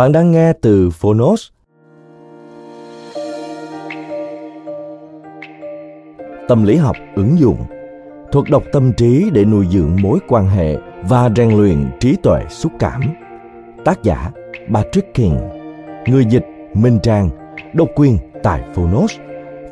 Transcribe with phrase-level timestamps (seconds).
[0.00, 1.48] Bạn đang nghe từ Phonos.
[6.48, 7.64] Tâm lý học ứng dụng
[8.32, 12.40] thuật đọc tâm trí để nuôi dưỡng mối quan hệ và rèn luyện trí tuệ
[12.48, 13.02] xúc cảm.
[13.84, 14.30] Tác giả
[14.74, 15.36] Patrick King
[16.06, 17.30] Người dịch Minh Trang
[17.74, 19.12] Độc quyền tại Phonos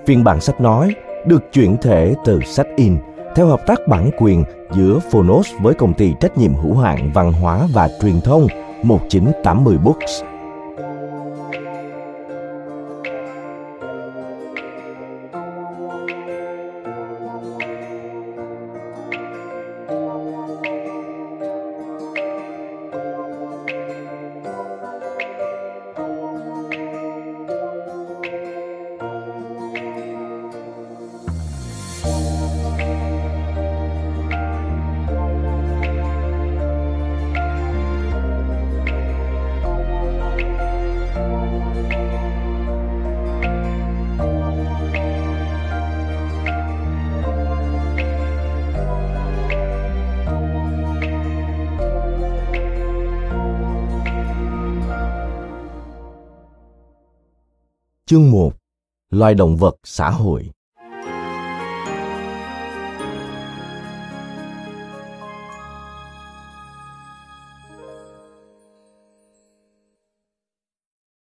[0.06, 0.94] Phiên bản sách nói
[1.26, 2.96] được chuyển thể từ sách in
[3.36, 7.32] theo hợp tác bản quyền giữa Phonos với công ty trách nhiệm hữu hạn văn
[7.32, 8.46] hóa và truyền thông
[8.82, 10.22] 1980 Books.
[58.08, 58.52] Chương 1
[59.10, 60.50] Loài động vật xã hội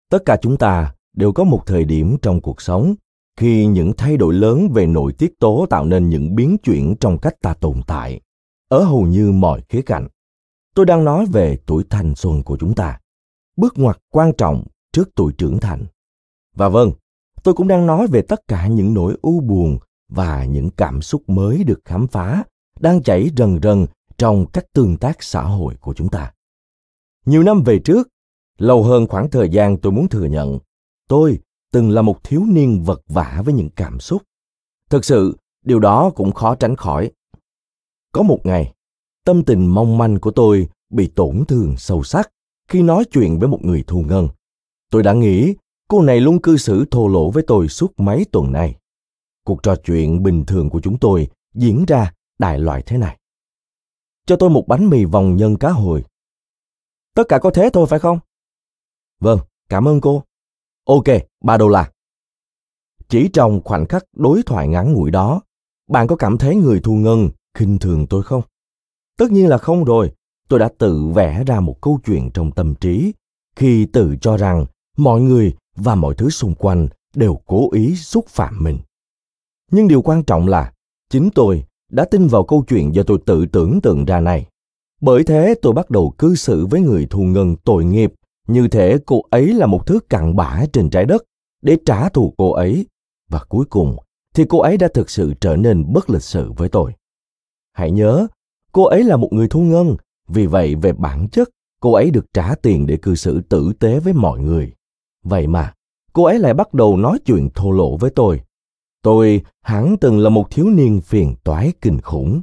[0.09, 2.95] Tất cả chúng ta đều có một thời điểm trong cuộc sống
[3.39, 7.17] khi những thay đổi lớn về nội tiết tố tạo nên những biến chuyển trong
[7.17, 8.21] cách ta tồn tại
[8.69, 10.07] ở hầu như mọi khía cạnh.
[10.75, 12.99] Tôi đang nói về tuổi thanh xuân của chúng ta,
[13.55, 15.85] bước ngoặt quan trọng trước tuổi trưởng thành.
[16.57, 16.91] Và vâng,
[17.43, 19.79] tôi cũng đang nói về tất cả những nỗi u buồn
[20.09, 22.43] và những cảm xúc mới được khám phá,
[22.79, 23.85] đang chảy rần rần
[24.17, 26.33] trong các tương tác xã hội của chúng ta.
[27.25, 28.07] Nhiều năm về trước,
[28.57, 30.59] lâu hơn khoảng thời gian tôi muốn thừa nhận,
[31.07, 31.39] tôi
[31.71, 34.21] từng là một thiếu niên vật vã với những cảm xúc.
[34.89, 37.11] Thực sự, điều đó cũng khó tránh khỏi.
[38.11, 38.73] Có một ngày,
[39.25, 42.29] tâm tình mong manh của tôi bị tổn thương sâu sắc
[42.67, 44.27] khi nói chuyện với một người thu ngân.
[44.91, 45.55] Tôi đã nghĩ
[45.87, 48.75] Cô này luôn cư xử thô lỗ với tôi suốt mấy tuần nay.
[49.43, 53.17] Cuộc trò chuyện bình thường của chúng tôi diễn ra đại loại thế này.
[54.25, 56.03] Cho tôi một bánh mì vòng nhân cá hồi.
[57.13, 58.19] Tất cả có thế thôi phải không?
[59.19, 59.39] Vâng,
[59.69, 60.23] cảm ơn cô.
[60.85, 61.05] Ok,
[61.43, 61.91] ba đô la.
[63.09, 65.41] Chỉ trong khoảnh khắc đối thoại ngắn ngủi đó,
[65.87, 68.41] bạn có cảm thấy người thu ngân khinh thường tôi không?
[69.17, 70.13] Tất nhiên là không rồi.
[70.49, 73.13] Tôi đã tự vẽ ra một câu chuyện trong tâm trí
[73.55, 74.65] khi tự cho rằng
[74.97, 78.79] mọi người và mọi thứ xung quanh đều cố ý xúc phạm mình.
[79.71, 80.73] Nhưng điều quan trọng là,
[81.09, 84.47] chính tôi đã tin vào câu chuyện do tôi tự tưởng tượng ra này.
[85.01, 88.13] Bởi thế tôi bắt đầu cư xử với người thù ngân tội nghiệp,
[88.47, 91.23] như thể cô ấy là một thứ cặn bã trên trái đất,
[91.61, 92.85] để trả thù cô ấy.
[93.29, 93.97] Và cuối cùng
[94.35, 96.93] thì cô ấy đã thực sự trở nên bất lịch sự với tôi.
[97.73, 98.27] Hãy nhớ,
[98.71, 99.95] cô ấy là một người thu ngân,
[100.27, 101.49] vì vậy về bản chất
[101.79, 104.73] cô ấy được trả tiền để cư xử tử tế với mọi người.
[105.29, 105.73] Vậy mà,
[106.13, 108.41] cô ấy lại bắt đầu nói chuyện thô lỗ với tôi.
[109.01, 112.41] Tôi hẳn từng là một thiếu niên phiền toái kinh khủng.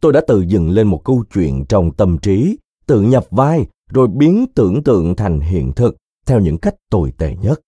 [0.00, 2.56] Tôi đã tự dựng lên một câu chuyện trong tâm trí,
[2.86, 5.96] tự nhập vai rồi biến tưởng tượng thành hiện thực
[6.26, 7.60] theo những cách tồi tệ nhất.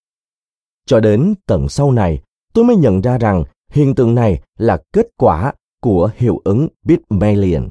[0.87, 2.23] Cho đến tận sau này,
[2.53, 7.69] tôi mới nhận ra rằng hiện tượng này là kết quả của hiệu ứng Pygmalion.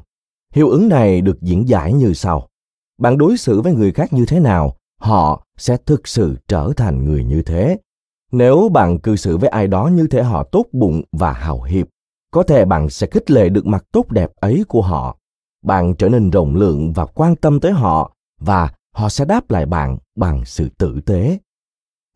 [0.53, 2.47] Hiệu ứng này được diễn giải như sau.
[2.97, 7.05] Bạn đối xử với người khác như thế nào họ sẽ thực sự trở thành
[7.05, 7.77] người như thế.
[8.31, 11.87] Nếu bạn cư xử với ai đó như thể họ tốt bụng và hào hiệp,
[12.31, 15.17] có thể bạn sẽ khích lệ được mặt tốt đẹp ấy của họ.
[15.65, 19.65] Bạn trở nên rộng lượng và quan tâm tới họ và họ sẽ đáp lại
[19.65, 21.37] bạn bằng sự tử tế.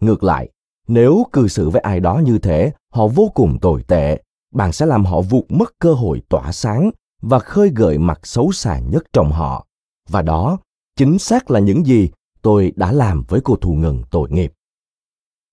[0.01, 0.49] Ngược lại,
[0.87, 4.21] nếu cư xử với ai đó như thế, họ vô cùng tồi tệ,
[4.53, 6.91] bạn sẽ làm họ vụt mất cơ hội tỏa sáng
[7.21, 9.67] và khơi gợi mặt xấu xa nhất trong họ.
[10.09, 10.57] Và đó
[10.95, 12.09] chính xác là những gì
[12.45, 14.53] tôi đã làm với cô thù ngần tội nghiệp.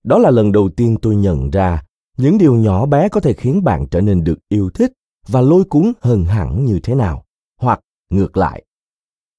[0.05, 1.83] Đó là lần đầu tiên tôi nhận ra
[2.17, 4.93] những điều nhỏ bé có thể khiến bạn trở nên được yêu thích
[5.29, 7.25] và lôi cuốn hơn hẳn như thế nào,
[7.61, 7.81] hoặc
[8.11, 8.65] ngược lại.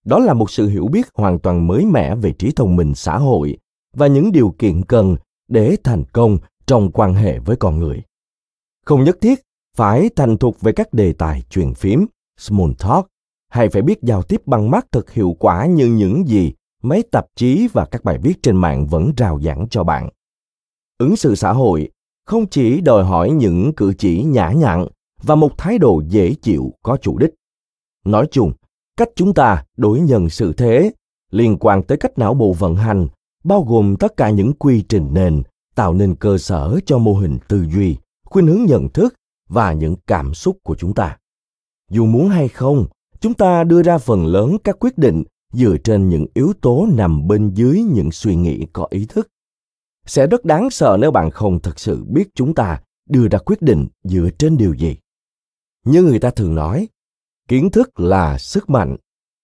[0.05, 3.17] Đó là một sự hiểu biết hoàn toàn mới mẻ về trí thông minh xã
[3.17, 3.57] hội
[3.95, 5.15] và những điều kiện cần
[5.47, 8.01] để thành công trong quan hệ với con người.
[8.85, 9.41] Không nhất thiết
[9.77, 12.05] phải thành thục về các đề tài truyền phím,
[12.37, 13.07] small talk,
[13.49, 16.53] hay phải biết giao tiếp bằng mắt thật hiệu quả như những gì
[16.83, 20.09] mấy tạp chí và các bài viết trên mạng vẫn rào giảng cho bạn.
[20.97, 21.89] Ứng xử xã hội
[22.25, 24.87] không chỉ đòi hỏi những cử chỉ nhã nhặn
[25.23, 27.31] và một thái độ dễ chịu có chủ đích.
[28.05, 28.53] Nói chung,
[28.97, 30.91] cách chúng ta đối nhân xử thế
[31.31, 33.07] liên quan tới cách não bộ vận hành,
[33.43, 35.43] bao gồm tất cả những quy trình nền,
[35.75, 39.13] tạo nên cơ sở cho mô hình tư duy, khuynh hướng nhận thức
[39.49, 41.17] và những cảm xúc của chúng ta.
[41.91, 42.85] Dù muốn hay không,
[43.19, 47.27] chúng ta đưa ra phần lớn các quyết định dựa trên những yếu tố nằm
[47.27, 49.27] bên dưới những suy nghĩ có ý thức.
[50.05, 53.61] Sẽ rất đáng sợ nếu bạn không thực sự biết chúng ta đưa ra quyết
[53.61, 54.97] định dựa trên điều gì.
[55.85, 56.87] Như người ta thường nói,
[57.47, 58.97] kiến thức là sức mạnh.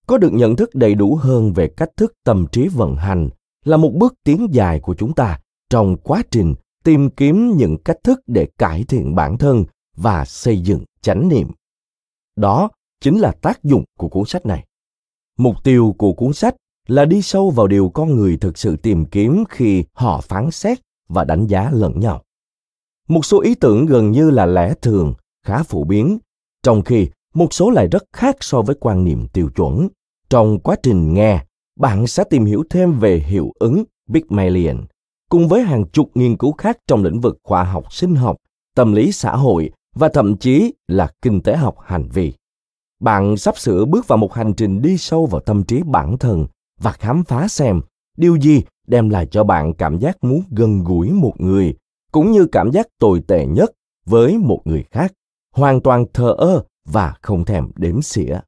[0.08, 3.30] Có được nhận thức đầy đủ hơn về cách thức tâm trí vận hành
[3.66, 5.40] là một bước tiến dài của chúng ta
[5.70, 9.66] trong quá trình tìm kiếm những cách thức để cải thiện bản thân
[9.96, 11.48] và xây dựng chánh niệm.
[12.36, 12.70] Đó
[13.02, 14.66] chính là tác dụng của cuốn sách này
[15.40, 16.56] mục tiêu của cuốn sách
[16.88, 20.80] là đi sâu vào điều con người thực sự tìm kiếm khi họ phán xét
[21.10, 22.22] và đánh giá lẫn nhau.
[23.08, 25.14] Một số ý tưởng gần như là lẽ thường,
[25.46, 26.18] khá phổ biến,
[26.64, 29.88] trong khi một số lại rất khác so với quan niệm tiêu chuẩn.
[30.30, 31.46] Trong quá trình nghe,
[31.80, 33.84] bạn sẽ tìm hiểu thêm về hiệu ứng
[34.14, 34.86] Pygmalion,
[35.30, 38.38] cùng với hàng chục nghiên cứu khác trong lĩnh vực khoa học sinh học,
[38.76, 42.34] tâm lý xã hội và thậm chí là kinh tế học hành vi
[43.00, 46.48] bạn sắp sửa bước vào một hành trình đi sâu vào tâm trí bản thân
[46.80, 47.82] và khám phá xem
[48.18, 51.76] điều gì đem lại cho bạn cảm giác muốn gần gũi một người,
[52.12, 53.72] cũng như cảm giác tồi tệ nhất
[54.06, 55.14] với một người khác,
[55.56, 58.40] hoàn toàn thờ ơ và không thèm đếm xỉa.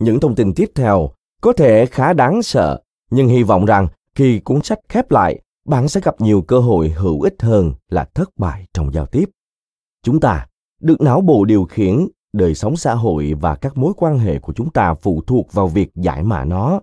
[0.00, 1.10] Những thông tin tiếp theo
[1.40, 5.88] có thể khá đáng sợ, nhưng hy vọng rằng khi cuốn sách khép lại, bạn
[5.88, 9.24] sẽ gặp nhiều cơ hội hữu ích hơn là thất bại trong giao tiếp.
[10.02, 10.46] Chúng ta
[10.80, 14.52] được não bộ điều khiển đời sống xã hội và các mối quan hệ của
[14.52, 16.80] chúng ta phụ thuộc vào việc giải mã nó.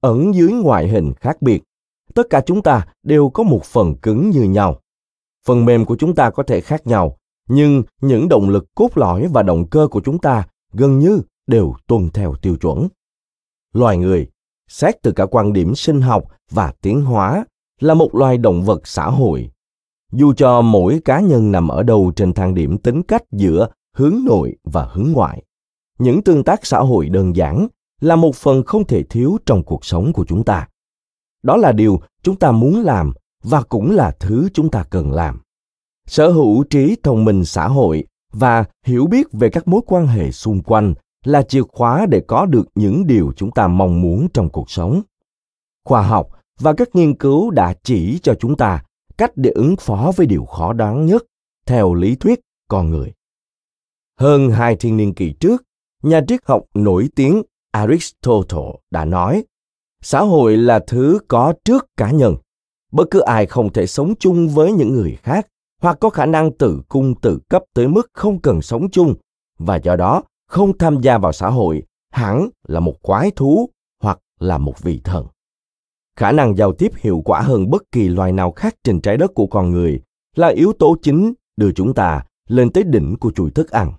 [0.00, 1.62] Ẩn dưới ngoại hình khác biệt,
[2.14, 4.80] tất cả chúng ta đều có một phần cứng như nhau.
[5.46, 7.16] Phần mềm của chúng ta có thể khác nhau,
[7.48, 11.74] nhưng những động lực cốt lõi và động cơ của chúng ta gần như đều
[11.86, 12.88] tuân theo tiêu chuẩn.
[13.72, 14.30] Loài người,
[14.68, 17.44] xét từ cả quan điểm sinh học và tiến hóa,
[17.80, 19.50] là một loài động vật xã hội.
[20.12, 23.68] Dù cho mỗi cá nhân nằm ở đâu trên thang điểm tính cách giữa
[24.00, 25.42] hướng nội và hướng ngoại.
[25.98, 27.68] Những tương tác xã hội đơn giản
[28.00, 30.68] là một phần không thể thiếu trong cuộc sống của chúng ta.
[31.42, 35.40] Đó là điều chúng ta muốn làm và cũng là thứ chúng ta cần làm.
[36.06, 40.32] Sở hữu trí thông minh xã hội và hiểu biết về các mối quan hệ
[40.32, 44.48] xung quanh là chìa khóa để có được những điều chúng ta mong muốn trong
[44.48, 45.02] cuộc sống.
[45.84, 46.28] Khoa học
[46.60, 48.84] và các nghiên cứu đã chỉ cho chúng ta
[49.18, 51.24] cách để ứng phó với điều khó đoán nhất,
[51.66, 53.12] theo lý thuyết con người
[54.20, 55.62] hơn hai thiên niên kỷ trước,
[56.02, 59.44] nhà triết học nổi tiếng aristotle đã nói,
[60.02, 62.36] xã hội là thứ có trước cá nhân.
[62.92, 65.46] Bất cứ ai không thể sống chung với những người khác,
[65.82, 69.14] hoặc có khả năng tự cung tự cấp tới mức không cần sống chung,
[69.58, 73.70] và do đó không tham gia vào xã hội, hẳn là một quái thú
[74.02, 75.26] hoặc là một vị thần.
[76.16, 79.30] Khả năng giao tiếp hiệu quả hơn bất kỳ loài nào khác trên trái đất
[79.34, 80.00] của con người
[80.36, 83.92] là yếu tố chính đưa chúng ta lên tới đỉnh của chuỗi thức ăn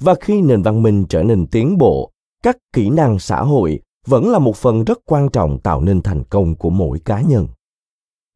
[0.00, 2.10] và khi nền văn minh trở nên tiến bộ,
[2.42, 6.24] các kỹ năng xã hội vẫn là một phần rất quan trọng tạo nên thành
[6.24, 7.46] công của mỗi cá nhân.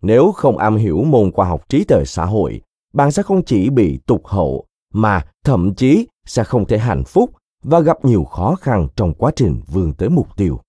[0.03, 2.61] Nếu không am hiểu môn khoa học trí tuệ xã hội,
[2.93, 7.31] bạn sẽ không chỉ bị tụt hậu, mà thậm chí sẽ không thể hạnh phúc
[7.63, 10.61] và gặp nhiều khó khăn trong quá trình vươn tới mục tiêu.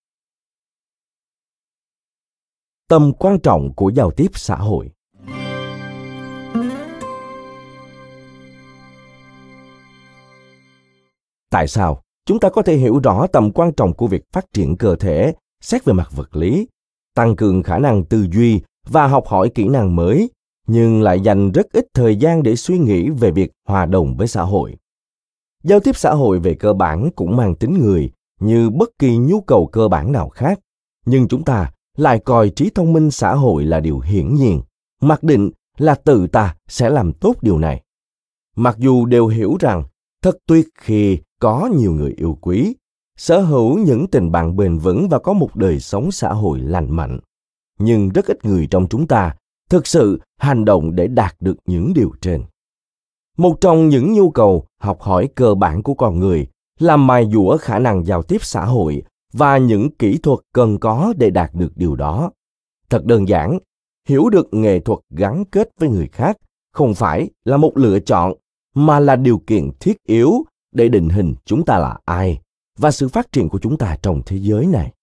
[2.88, 4.91] Tầm quan trọng của giao tiếp xã hội.
[11.50, 12.01] Tại sao?
[12.25, 15.34] Chúng ta có thể hiểu rõ tầm quan trọng của việc phát triển cơ thể,
[15.62, 16.68] xét về mặt vật lý,
[17.15, 20.29] tăng cường khả năng tư duy và học hỏi kỹ năng mới,
[20.68, 24.27] nhưng lại dành rất ít thời gian để suy nghĩ về việc hòa đồng với
[24.27, 24.75] xã hội.
[25.63, 29.41] Giao tiếp xã hội về cơ bản cũng mang tính người, như bất kỳ nhu
[29.41, 30.60] cầu cơ bản nào khác.
[31.06, 34.62] Nhưng chúng ta lại coi trí thông minh xã hội là điều hiển nhiên.
[35.01, 37.84] Mặc định là tự ta sẽ làm tốt điều này.
[38.56, 39.84] Mặc dù đều hiểu rằng,
[40.22, 42.75] thật tuyệt khi có nhiều người yêu quý,
[43.17, 46.96] sở hữu những tình bạn bền vững và có một đời sống xã hội lành
[46.96, 47.19] mạnh.
[47.79, 49.36] Nhưng rất ít người trong chúng ta
[49.69, 52.43] thực sự hành động để đạt được những điều trên.
[53.38, 56.48] Một trong những nhu cầu học hỏi cơ bản của con người
[56.79, 59.03] là mài dũa khả năng giao tiếp xã hội
[59.34, 62.31] và những kỹ thuật cần có để đạt được điều đó.
[62.89, 63.60] Thật đơn giản,
[64.08, 66.38] hiểu được nghệ thuật gắn kết với người khác
[66.74, 68.34] không phải là một lựa chọn,
[68.75, 72.40] mà là điều kiện thiết yếu để định hình chúng ta là ai
[72.78, 74.94] và sự phát triển của chúng ta trong thế giới này.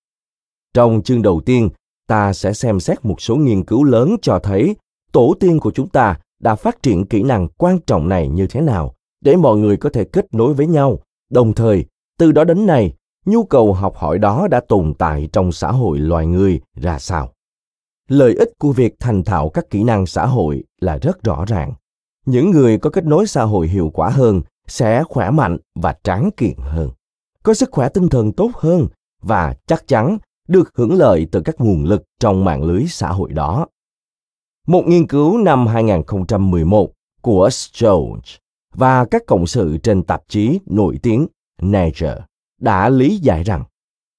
[0.74, 1.68] Trong chương đầu tiên,
[2.06, 4.76] ta sẽ xem xét một số nghiên cứu lớn cho thấy
[5.12, 8.60] tổ tiên của chúng ta đã phát triển kỹ năng quan trọng này như thế
[8.60, 10.98] nào để mọi người có thể kết nối với nhau.
[11.30, 11.84] Đồng thời,
[12.18, 12.94] từ đó đến nay,
[13.26, 17.32] nhu cầu học hỏi đó đã tồn tại trong xã hội loài người ra sao?
[18.08, 21.72] Lợi ích của việc thành thạo các kỹ năng xã hội là rất rõ ràng.
[22.26, 26.30] Những người có kết nối xã hội hiệu quả hơn sẽ khỏe mạnh và tráng
[26.36, 26.90] kiện hơn
[27.46, 28.86] có sức khỏe tinh thần tốt hơn
[29.22, 30.18] và chắc chắn
[30.48, 33.66] được hưởng lợi từ các nguồn lực trong mạng lưới xã hội đó.
[34.66, 38.38] Một nghiên cứu năm 2011 của Stroge
[38.74, 41.26] và các cộng sự trên tạp chí nổi tiếng
[41.62, 42.16] Nature
[42.60, 43.64] đã lý giải rằng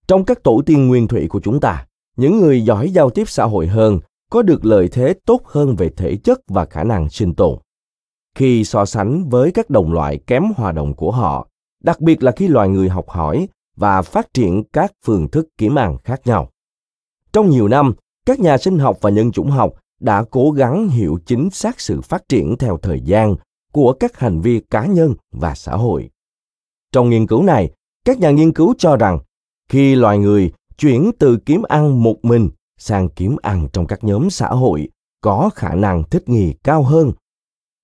[0.07, 1.85] trong các tổ tiên nguyên thủy của chúng ta,
[2.17, 3.99] những người giỏi giao tiếp xã hội hơn
[4.29, 7.57] có được lợi thế tốt hơn về thể chất và khả năng sinh tồn.
[8.37, 11.47] Khi so sánh với các đồng loại kém hòa đồng của họ,
[11.83, 15.75] đặc biệt là khi loài người học hỏi và phát triển các phương thức kiếm
[15.75, 16.49] ăn khác nhau.
[17.33, 17.93] Trong nhiều năm,
[18.25, 22.01] các nhà sinh học và nhân chủng học đã cố gắng hiểu chính xác sự
[22.01, 23.35] phát triển theo thời gian
[23.71, 26.09] của các hành vi cá nhân và xã hội.
[26.91, 27.71] Trong nghiên cứu này,
[28.05, 29.19] các nhà nghiên cứu cho rằng
[29.69, 34.29] khi loài người chuyển từ kiếm ăn một mình sang kiếm ăn trong các nhóm
[34.29, 34.89] xã hội
[35.21, 37.11] có khả năng thích nghi cao hơn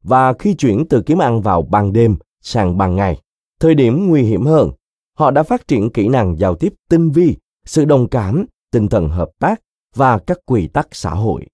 [0.04, 3.22] và khi chuyển từ kiếm ăn vào ban đêm sang ban ngày,
[3.60, 4.72] thời điểm nguy hiểm hơn,
[5.18, 9.10] họ đã phát triển kỹ năng giao tiếp tinh vi, sự đồng cảm, tinh thần
[9.10, 9.62] hợp tác
[9.96, 11.46] và các quy tắc xã hội.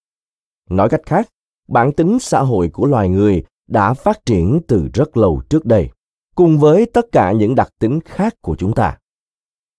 [0.70, 1.30] Nói cách khác,
[1.68, 5.90] bản tính xã hội của loài người đã phát triển từ rất lâu trước đây,
[6.36, 8.98] cùng với tất cả những đặc tính khác của chúng ta.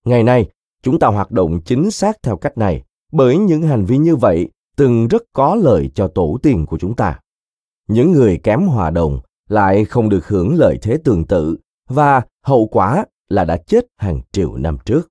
[0.05, 0.51] Ngày nay,
[0.83, 4.49] chúng ta hoạt động chính xác theo cách này, bởi những hành vi như vậy
[4.77, 7.19] từng rất có lợi cho tổ tiên của chúng ta
[7.91, 11.57] những người kém hòa đồng lại không được hưởng lợi thế tương tự
[11.89, 15.09] và hậu quả là đã chết hàng triệu năm trước.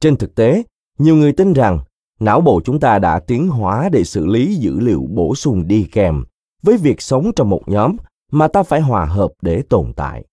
[0.00, 0.62] Trên thực tế,
[0.98, 1.78] nhiều người tin rằng
[2.20, 5.88] não bộ chúng ta đã tiến hóa để xử lý dữ liệu bổ sung đi
[5.92, 6.24] kèm
[6.62, 7.96] với việc sống trong một nhóm
[8.32, 10.24] mà ta phải hòa hợp để tồn tại.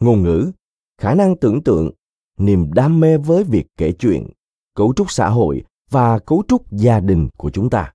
[0.00, 0.52] Ngôn ngữ,
[1.00, 1.90] khả năng tưởng tượng,
[2.38, 4.28] niềm đam mê với việc kể chuyện,
[4.74, 7.92] cấu trúc xã hội và cấu trúc gia đình của chúng ta.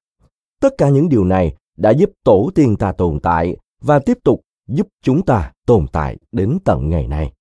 [0.62, 4.42] Tất cả những điều này đã giúp tổ tiên ta tồn tại và tiếp tục
[4.68, 7.34] giúp chúng ta tồn tại đến tận ngày nay.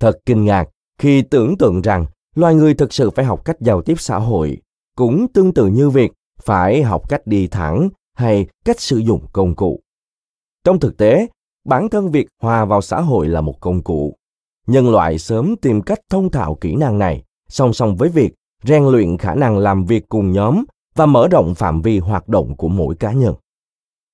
[0.00, 3.82] Thật kinh ngạc khi tưởng tượng rằng loài người thực sự phải học cách giao
[3.82, 4.58] tiếp xã hội,
[4.96, 6.12] cũng tương tự như việc
[6.42, 9.80] phải học cách đi thẳng hay cách sử dụng công cụ.
[10.64, 11.26] Trong thực tế,
[11.64, 14.16] bản thân việc hòa vào xã hội là một công cụ.
[14.66, 18.34] Nhân loại sớm tìm cách thông thạo kỹ năng này, song song với việc
[18.64, 22.56] rèn luyện khả năng làm việc cùng nhóm và mở rộng phạm vi hoạt động
[22.56, 23.34] của mỗi cá nhân.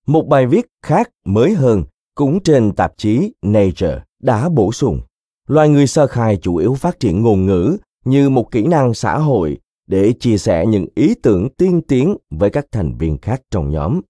[0.06, 1.84] Một bài viết khác mới hơn
[2.14, 5.00] cũng trên tạp chí Nature đã bổ sung
[5.49, 9.18] loài người sơ khai chủ yếu phát triển ngôn ngữ như một kỹ năng xã
[9.18, 13.70] hội để chia sẻ những ý tưởng tiên tiến với các thành viên khác trong
[13.70, 14.00] nhóm.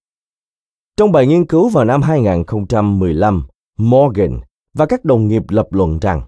[0.97, 3.47] Trong bài nghiên cứu vào năm 2015,
[3.77, 4.39] Morgan
[4.73, 6.21] và các đồng nghiệp lập luận rằng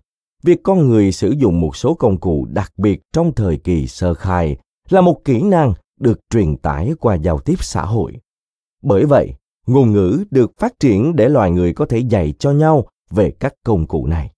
[0.44, 4.14] việc con người sử dụng một số công cụ đặc biệt trong thời kỳ sơ
[4.14, 4.58] khai
[4.90, 8.14] là một kỹ năng được truyền tải qua giao tiếp xã hội.
[8.82, 9.34] Bởi vậy,
[9.68, 13.54] ngôn ngữ được phát triển để loài người có thể dạy cho nhau về các
[13.64, 14.32] công cụ này.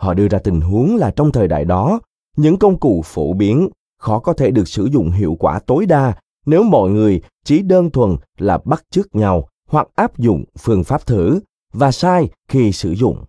[0.00, 2.00] Họ đưa ra tình huống là trong thời đại đó,
[2.36, 3.68] những công cụ phổ biến
[3.98, 6.14] khó có thể được sử dụng hiệu quả tối đa
[6.46, 11.06] nếu mọi người chỉ đơn thuần là bắt chước nhau hoặc áp dụng phương pháp
[11.06, 11.40] thử
[11.72, 13.24] và sai khi sử dụng.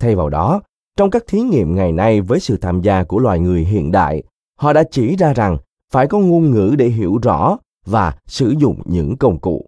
[0.00, 0.62] Thay vào đó,
[0.96, 4.22] trong các thí nghiệm ngày nay với sự tham gia của loài người hiện đại,
[4.58, 5.58] họ đã chỉ ra rằng
[5.92, 9.66] phải có ngôn ngữ để hiểu rõ và sử dụng những công cụ.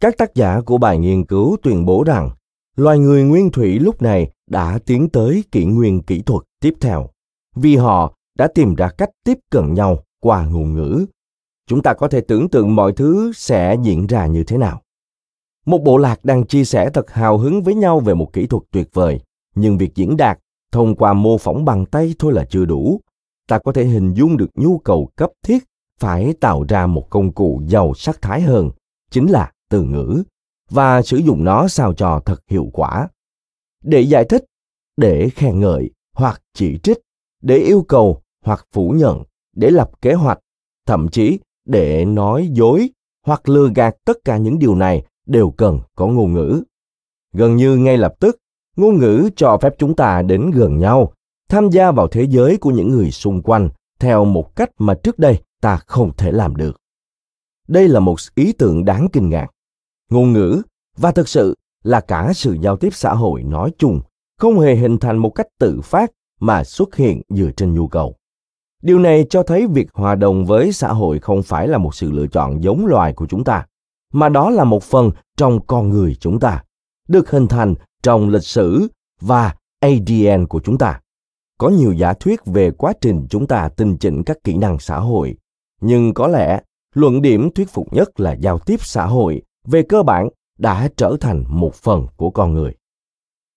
[0.00, 2.30] Các tác giả của bài nghiên cứu tuyên bố rằng
[2.76, 7.08] loài người nguyên thủy lúc này đã tiến tới kỷ nguyên kỹ thuật tiếp theo
[7.56, 11.06] vì họ đã tìm ra cách tiếp cận nhau qua ngôn ngữ
[11.66, 14.82] chúng ta có thể tưởng tượng mọi thứ sẽ diễn ra như thế nào
[15.66, 18.62] một bộ lạc đang chia sẻ thật hào hứng với nhau về một kỹ thuật
[18.70, 19.20] tuyệt vời
[19.54, 20.38] nhưng việc diễn đạt
[20.72, 23.00] thông qua mô phỏng bằng tay thôi là chưa đủ.
[23.48, 25.64] Ta có thể hình dung được nhu cầu cấp thiết
[26.00, 28.70] phải tạo ra một công cụ giàu sắc thái hơn,
[29.10, 30.22] chính là từ ngữ,
[30.70, 33.08] và sử dụng nó sao cho thật hiệu quả.
[33.84, 34.44] Để giải thích,
[34.96, 36.98] để khen ngợi hoặc chỉ trích,
[37.42, 39.22] để yêu cầu hoặc phủ nhận,
[39.56, 40.38] để lập kế hoạch,
[40.86, 42.90] thậm chí để nói dối
[43.26, 46.62] hoặc lừa gạt tất cả những điều này đều cần có ngôn ngữ.
[47.32, 48.36] Gần như ngay lập tức,
[48.76, 51.12] ngôn ngữ cho phép chúng ta đến gần nhau,
[51.48, 53.68] tham gia vào thế giới của những người xung quanh
[54.00, 56.76] theo một cách mà trước đây ta không thể làm được.
[57.68, 59.46] Đây là một ý tưởng đáng kinh ngạc.
[60.10, 60.62] Ngôn ngữ
[60.96, 64.00] và thực sự là cả sự giao tiếp xã hội nói chung
[64.38, 68.16] không hề hình thành một cách tự phát mà xuất hiện dựa trên nhu cầu.
[68.82, 72.10] Điều này cho thấy việc hòa đồng với xã hội không phải là một sự
[72.10, 73.66] lựa chọn giống loài của chúng ta,
[74.12, 76.64] mà đó là một phần trong con người chúng ta,
[77.08, 78.88] được hình thành trong lịch sử
[79.20, 81.00] và ADN của chúng ta.
[81.58, 84.98] Có nhiều giả thuyết về quá trình chúng ta tinh chỉnh các kỹ năng xã
[84.98, 85.36] hội,
[85.80, 86.60] nhưng có lẽ
[86.94, 91.16] luận điểm thuyết phục nhất là giao tiếp xã hội về cơ bản đã trở
[91.20, 92.74] thành một phần của con người.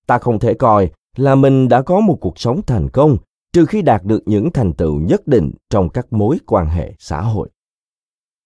[0.07, 3.17] Ta không thể coi là mình đã có một cuộc sống thành công
[3.53, 7.21] trừ khi đạt được những thành tựu nhất định trong các mối quan hệ xã
[7.21, 7.49] hội.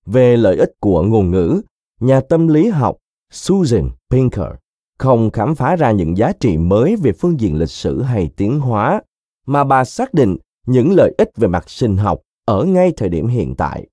[0.05, 1.61] Về lợi ích của ngôn ngữ,
[1.99, 2.97] nhà tâm lý học
[3.31, 4.51] Susan Pinker
[4.97, 8.59] không khám phá ra những giá trị mới về phương diện lịch sử hay tiến
[8.59, 9.01] hóa,
[9.45, 10.37] mà bà xác định
[10.67, 13.87] những lợi ích về mặt sinh học ở ngay thời điểm hiện tại.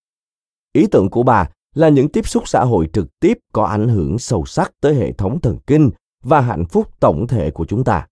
[0.73, 4.19] Ý tưởng của bà là những tiếp xúc xã hội trực tiếp có ảnh hưởng
[4.19, 5.90] sâu sắc tới hệ thống thần kinh
[6.23, 8.07] và hạnh phúc tổng thể của chúng ta.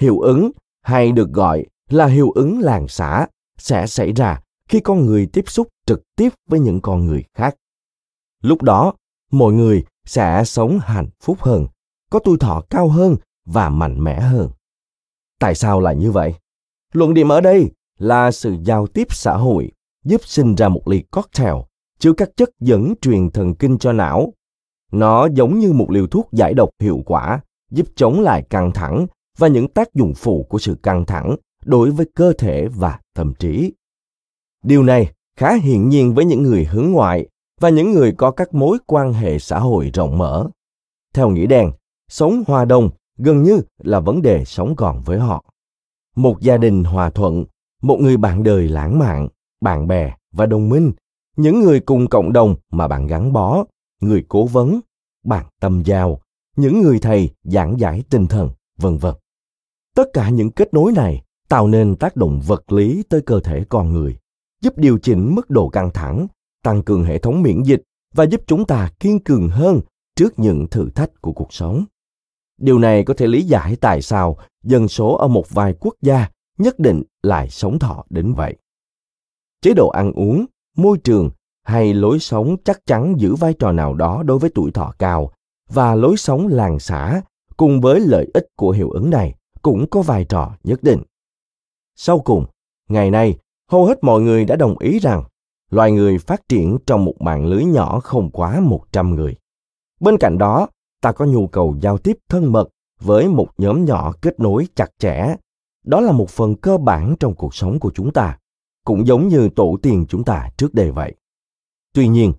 [0.00, 0.50] Hiệu ứng
[0.82, 3.26] hay được gọi là hiệu ứng làng xã
[3.58, 7.56] sẽ xảy ra khi con người tiếp xúc trực tiếp với những con người khác.
[8.42, 8.94] Lúc đó,
[9.30, 11.66] mọi người sẽ sống hạnh phúc hơn,
[12.10, 14.50] có tuổi thọ cao hơn và mạnh mẽ hơn.
[15.38, 16.34] Tại sao lại như vậy?
[16.92, 19.72] Luận điểm ở đây là sự giao tiếp xã hội
[20.04, 21.54] giúp sinh ra một ly cocktail
[21.98, 24.32] chứa các chất dẫn truyền thần kinh cho não.
[24.92, 29.06] Nó giống như một liều thuốc giải độc hiệu quả, giúp chống lại căng thẳng
[29.38, 33.34] và những tác dụng phụ của sự căng thẳng đối với cơ thể và tâm
[33.38, 33.72] trí.
[34.62, 37.26] Điều này khá hiển nhiên với những người hướng ngoại
[37.60, 40.48] và những người có các mối quan hệ xã hội rộng mở.
[41.14, 41.72] Theo nghĩa đen,
[42.08, 45.44] sống hòa đồng gần như là vấn đề sống còn với họ.
[46.16, 47.44] Một gia đình hòa thuận,
[47.82, 49.28] một người bạn đời lãng mạn,
[49.60, 50.92] bạn bè và đồng minh,
[51.36, 53.64] những người cùng cộng đồng mà bạn gắn bó,
[54.00, 54.80] người cố vấn,
[55.24, 56.20] bạn tâm giao,
[56.56, 59.14] những người thầy giảng giải tinh thần, vân vân.
[59.94, 63.64] Tất cả những kết nối này tạo nên tác động vật lý tới cơ thể
[63.68, 64.18] con người,
[64.60, 66.26] giúp điều chỉnh mức độ căng thẳng,
[66.62, 67.82] tăng cường hệ thống miễn dịch
[68.14, 69.80] và giúp chúng ta kiên cường hơn
[70.16, 71.84] trước những thử thách của cuộc sống.
[72.58, 76.30] Điều này có thể lý giải tại sao dân số ở một vài quốc gia
[76.58, 78.56] nhất định lại sống thọ đến vậy.
[79.60, 80.46] Chế độ ăn uống,
[80.76, 81.30] môi trường
[81.62, 85.30] hay lối sống chắc chắn giữ vai trò nào đó đối với tuổi thọ cao
[85.68, 87.22] và lối sống làng xã
[87.56, 91.02] cùng với lợi ích của hiệu ứng này cũng có vai trò nhất định.
[91.96, 92.46] Sau cùng,
[92.88, 93.38] ngày nay,
[93.70, 95.24] hầu hết mọi người đã đồng ý rằng
[95.70, 99.36] loài người phát triển trong một mạng lưới nhỏ không quá 100 người.
[100.00, 100.68] Bên cạnh đó,
[101.00, 102.68] ta có nhu cầu giao tiếp thân mật
[103.00, 105.36] với một nhóm nhỏ kết nối chặt chẽ.
[105.84, 108.38] Đó là một phần cơ bản trong cuộc sống của chúng ta,
[108.86, 111.14] cũng giống như tổ tiên chúng ta trước đây vậy.
[111.94, 112.32] Tuy nhiên,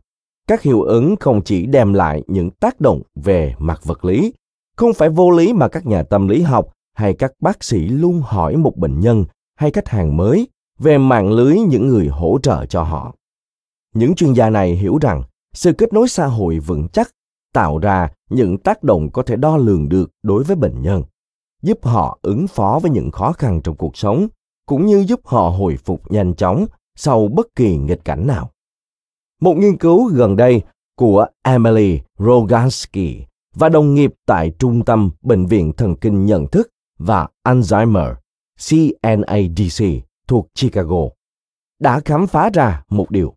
[0.48, 4.34] các hiệu ứng không chỉ đem lại những tác động về mặt vật lý,
[4.78, 8.22] không phải vô lý mà các nhà tâm lý học hay các bác sĩ luôn
[8.26, 10.48] hỏi một bệnh nhân hay khách hàng mới
[10.80, 13.16] về mạng lưới những người hỗ trợ cho họ.
[13.96, 17.12] Những chuyên gia này hiểu rằng sự kết nối xã hội vững chắc
[17.54, 21.04] tạo ra những tác động có thể đo lường được đối với bệnh nhân,
[21.62, 24.28] giúp họ ứng phó với những khó khăn trong cuộc sống,
[24.68, 28.52] cũng như giúp họ hồi phục nhanh chóng sau bất kỳ nghịch cảnh nào.
[29.42, 30.62] Một nghiên cứu gần đây
[30.96, 33.24] của Emily Rogansky
[33.56, 38.14] và đồng nghiệp tại Trung tâm Bệnh viện Thần kinh Nhận thức và Alzheimer
[38.70, 39.86] CNADC
[40.28, 41.10] thuộc Chicago
[41.80, 43.34] đã khám phá ra một điều.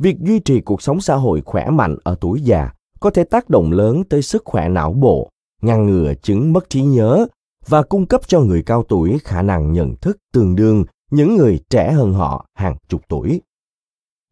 [0.00, 3.50] Việc duy trì cuộc sống xã hội khỏe mạnh ở tuổi già có thể tác
[3.50, 5.30] động lớn tới sức khỏe não bộ,
[5.62, 7.26] ngăn ngừa chứng mất trí nhớ
[7.68, 11.60] và cung cấp cho người cao tuổi khả năng nhận thức tương đương những người
[11.70, 13.40] trẻ hơn họ hàng chục tuổi.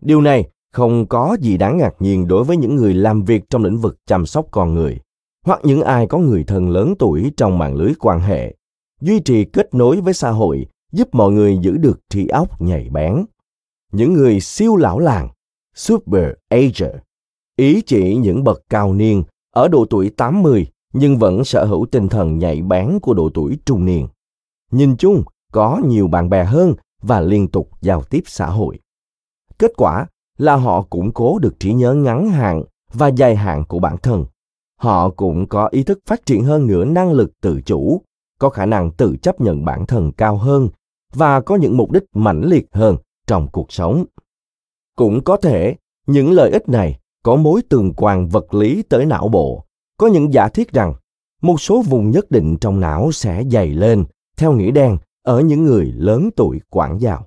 [0.02, 3.64] Điều này không có gì đáng ngạc nhiên đối với những người làm việc trong
[3.64, 4.98] lĩnh vực chăm sóc con người
[5.46, 8.54] hoặc những ai có người thân lớn tuổi trong mạng lưới quan hệ
[9.00, 12.88] duy trì kết nối với xã hội giúp mọi người giữ được trí óc nhạy
[12.90, 13.24] bén.
[13.92, 15.28] Những người siêu lão làng,
[15.74, 16.94] super ager,
[17.56, 22.08] ý chỉ những bậc cao niên ở độ tuổi 80 nhưng vẫn sở hữu tinh
[22.08, 24.08] thần nhạy bén của độ tuổi trung niên.
[24.70, 28.78] Nhìn chung, có nhiều bạn bè hơn và liên tục giao tiếp xã hội.
[29.58, 30.06] Kết quả
[30.38, 34.24] là họ củng cố được trí nhớ ngắn hạn và dài hạn của bản thân.
[34.78, 38.02] Họ cũng có ý thức phát triển hơn nữa năng lực tự chủ,
[38.38, 40.68] có khả năng tự chấp nhận bản thân cao hơn
[41.14, 44.04] và có những mục đích mãnh liệt hơn trong cuộc sống.
[44.96, 45.76] Cũng có thể
[46.06, 49.64] những lợi ích này có mối tương quan vật lý tới não bộ.
[49.96, 50.94] Có những giả thiết rằng
[51.42, 54.04] một số vùng nhất định trong não sẽ dày lên
[54.36, 57.26] theo nghĩa đen ở những người lớn tuổi quản giao.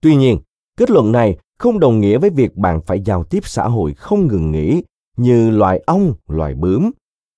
[0.00, 0.38] Tuy nhiên,
[0.76, 4.26] kết luận này không đồng nghĩa với việc bạn phải giao tiếp xã hội không
[4.26, 4.82] ngừng nghỉ
[5.16, 6.90] như loài ong, loài bướm,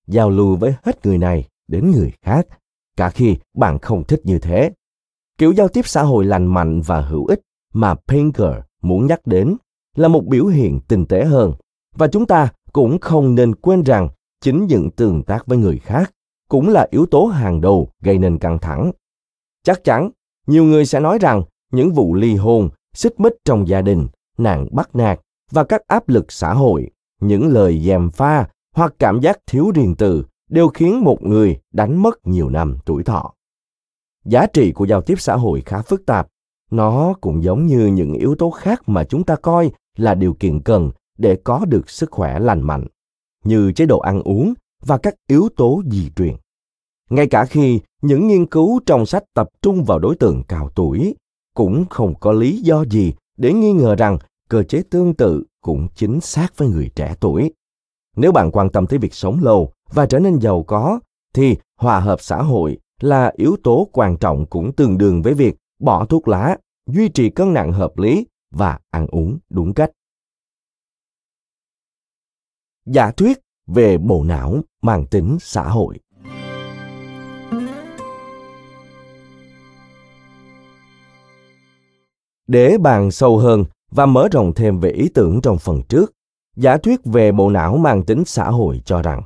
[0.07, 2.46] giao lưu với hết người này đến người khác,
[2.96, 4.72] cả khi bạn không thích như thế.
[5.38, 7.40] Kiểu giao tiếp xã hội lành mạnh và hữu ích
[7.72, 9.57] mà Pinker muốn nhắc đến
[9.96, 11.53] là một biểu hiện tinh tế hơn
[11.94, 14.09] và chúng ta cũng không nên quên rằng
[14.40, 16.12] chính những tương tác với người khác
[16.48, 18.92] cũng là yếu tố hàng đầu gây nên căng thẳng.
[19.62, 20.11] Chắc chắn,
[20.46, 24.68] nhiều người sẽ nói rằng những vụ ly hôn, xích mích trong gia đình, nạn
[24.72, 29.38] bắt nạt và các áp lực xã hội, những lời dèm pha hoặc cảm giác
[29.46, 33.35] thiếu riêng tư đều khiến một người đánh mất nhiều năm tuổi thọ.
[34.24, 36.29] Giá trị của giao tiếp xã hội khá phức tạp.
[36.70, 40.61] Nó cũng giống như những yếu tố khác mà chúng ta coi là điều kiện
[40.61, 42.87] cần để có được sức khỏe lành mạnh,
[43.44, 46.37] như chế độ ăn uống và các yếu tố di truyền.
[47.11, 51.14] Ngay cả khi những nghiên cứu trong sách tập trung vào đối tượng cao tuổi,
[51.55, 55.88] cũng không có lý do gì để nghi ngờ rằng cơ chế tương tự cũng
[55.94, 57.53] chính xác với người trẻ tuổi.
[58.16, 61.00] Nếu bạn quan tâm tới việc sống lâu và trở nên giàu có,
[61.35, 65.57] thì hòa hợp xã hội là yếu tố quan trọng cũng tương đương với việc
[65.81, 69.90] bỏ thuốc lá, duy trì cân nặng hợp lý và ăn uống đúng cách.
[72.92, 75.98] Giả thuyết về bộ não mang tính xã hội.
[82.46, 86.12] Để bàn sâu hơn và mở rộng thêm về ý tưởng trong phần trước,
[86.57, 89.22] giả thuyết về bộ não mang tính xã hội cho rằng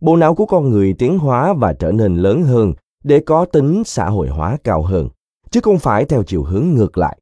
[0.00, 3.82] bộ não của con người tiến hóa và trở nên lớn hơn để có tính
[3.86, 5.08] xã hội hóa cao hơn,
[5.50, 7.18] chứ không phải theo chiều hướng ngược lại.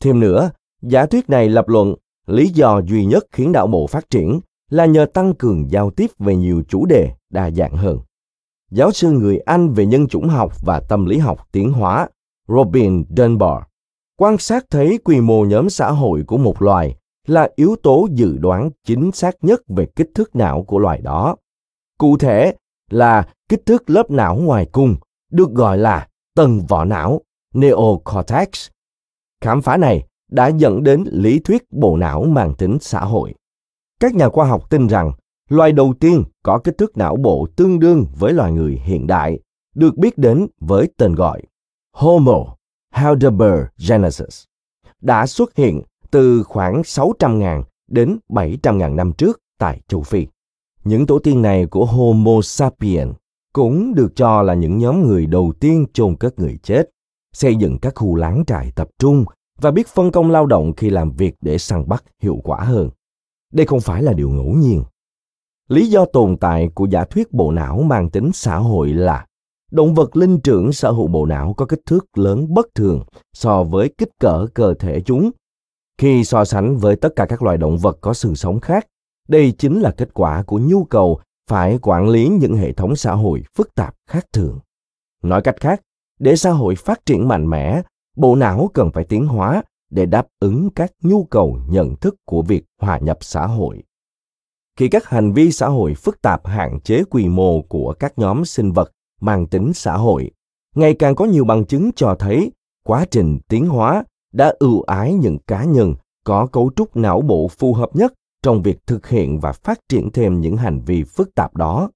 [0.00, 0.50] Thêm nữa,
[0.82, 1.94] giả thuyết này lập luận
[2.26, 6.10] lý do duy nhất khiến não bộ phát triển là nhờ tăng cường giao tiếp
[6.18, 7.98] về nhiều chủ đề đa dạng hơn.
[8.70, 12.08] Giáo sư người Anh về nhân chủng học và tâm lý học tiến hóa
[12.48, 13.62] Robin Dunbar
[14.18, 18.38] quan sát thấy quy mô nhóm xã hội của một loài là yếu tố dự
[18.38, 21.36] đoán chính xác nhất về kích thước não của loài đó.
[21.98, 22.54] Cụ thể
[22.90, 24.96] là kích thước lớp não ngoài cung,
[25.30, 27.20] được gọi là tầng vỏ não,
[27.54, 28.48] neocortex.
[29.40, 33.34] Khám phá này đã dẫn đến lý thuyết bộ não mang tính xã hội.
[34.00, 35.12] Các nhà khoa học tin rằng
[35.48, 39.38] loài đầu tiên có kích thước não bộ tương đương với loài người hiện đại,
[39.74, 41.42] được biết đến với tên gọi
[41.92, 42.44] Homo
[42.92, 44.44] heidelbergensis,
[45.00, 50.26] đã xuất hiện từ khoảng 600.000 đến 700.000 năm trước tại châu Phi.
[50.84, 53.14] Những tổ tiên này của Homo sapiens
[53.52, 56.90] cũng được cho là những nhóm người đầu tiên chôn cất người chết,
[57.32, 59.24] xây dựng các khu láng trại tập trung
[59.60, 62.90] và biết phân công lao động khi làm việc để săn bắt hiệu quả hơn.
[63.56, 64.84] Đây không phải là điều ngẫu nhiên.
[65.68, 69.26] Lý do tồn tại của giả thuyết bộ não mang tính xã hội là
[69.70, 73.62] động vật linh trưởng sở hữu bộ não có kích thước lớn bất thường so
[73.62, 75.30] với kích cỡ cơ thể chúng.
[75.98, 78.86] Khi so sánh với tất cả các loài động vật có sự sống khác,
[79.28, 83.12] đây chính là kết quả của nhu cầu phải quản lý những hệ thống xã
[83.12, 84.58] hội phức tạp khác thường.
[85.22, 85.80] Nói cách khác,
[86.18, 87.82] để xã hội phát triển mạnh mẽ,
[88.16, 89.62] bộ não cần phải tiến hóa
[89.96, 93.82] để đáp ứng các nhu cầu nhận thức của việc hòa nhập xã hội.
[94.78, 98.44] Khi các hành vi xã hội phức tạp hạn chế quy mô của các nhóm
[98.44, 100.30] sinh vật mang tính xã hội,
[100.74, 102.52] ngày càng có nhiều bằng chứng cho thấy
[102.86, 107.48] quá trình tiến hóa đã ưu ái những cá nhân có cấu trúc não bộ
[107.48, 111.34] phù hợp nhất trong việc thực hiện và phát triển thêm những hành vi phức
[111.34, 111.90] tạp đó.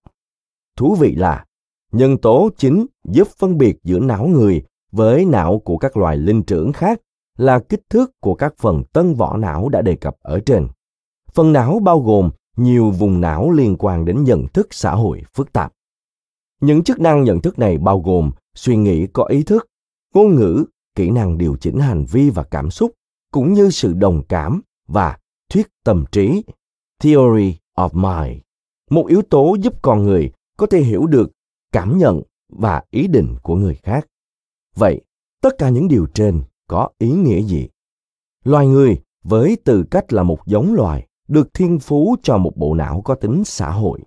[0.76, 1.44] Thú vị là,
[1.92, 6.42] nhân tố chính giúp phân biệt giữa não người với não của các loài linh
[6.42, 7.00] trưởng khác
[7.40, 10.68] là kích thước của các phần tân vỏ não đã đề cập ở trên.
[11.32, 15.52] Phần não bao gồm nhiều vùng não liên quan đến nhận thức xã hội phức
[15.52, 15.72] tạp.
[16.60, 19.66] Những chức năng nhận thức này bao gồm suy nghĩ có ý thức,
[20.14, 22.92] ngôn ngữ, kỹ năng điều chỉnh hành vi và cảm xúc,
[23.32, 26.42] cũng như sự đồng cảm và thuyết tâm trí,
[27.02, 28.40] theory of mind,
[28.90, 31.30] một yếu tố giúp con người có thể hiểu được
[31.72, 34.06] cảm nhận và ý định của người khác.
[34.74, 35.00] Vậy,
[35.42, 37.68] tất cả những điều trên có ý nghĩa gì?
[38.44, 42.74] Loài người với tư cách là một giống loài được thiên phú cho một bộ
[42.74, 44.00] não có tính xã hội.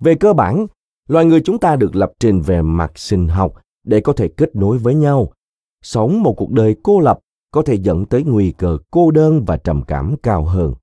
[0.00, 0.66] Về cơ bản,
[1.08, 4.56] Loài người chúng ta được lập trình về mặt sinh học để có thể kết
[4.56, 5.32] nối với nhau.
[5.82, 7.18] Sống một cuộc đời cô lập
[7.50, 10.74] có thể dẫn tới nguy cơ cô đơn và trầm cảm cao hơn.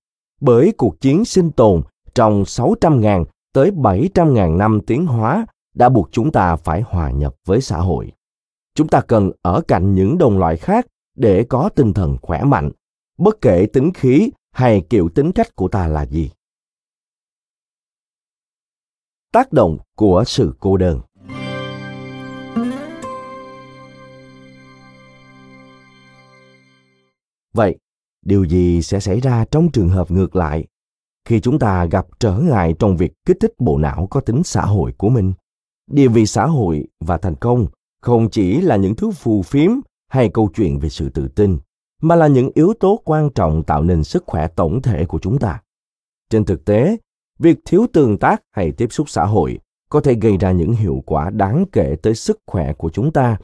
[0.41, 1.81] Bởi cuộc chiến sinh tồn
[2.15, 7.61] trong 600.000 tới 700.000 năm tiến hóa đã buộc chúng ta phải hòa nhập với
[7.61, 8.11] xã hội.
[8.75, 12.71] Chúng ta cần ở cạnh những đồng loại khác để có tinh thần khỏe mạnh,
[13.17, 16.31] bất kể tính khí hay kiểu tính cách của ta là gì.
[19.31, 21.01] Tác động của sự cô đơn
[27.53, 27.77] Vậy,
[28.25, 30.67] điều gì sẽ xảy ra trong trường hợp ngược lại
[31.25, 34.61] khi chúng ta gặp trở ngại trong việc kích thích bộ não có tính xã
[34.61, 35.33] hội của mình?
[35.91, 37.67] Địa vị xã hội và thành công
[38.01, 39.71] không chỉ là những thứ phù phiếm
[40.15, 41.57] hay câu chuyện về sự tự tin,
[42.01, 45.39] mà là những yếu tố quan trọng tạo nên sức khỏe tổng thể của chúng
[45.39, 45.61] ta.
[46.29, 46.97] Trên thực tế,
[47.39, 51.03] việc thiếu tương tác hay tiếp xúc xã hội có thể gây ra những hiệu
[51.05, 53.37] quả đáng kể tới sức khỏe của chúng ta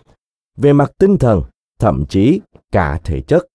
[0.57, 1.41] về mặt tinh thần,
[1.79, 3.47] thậm chí cả thể chất.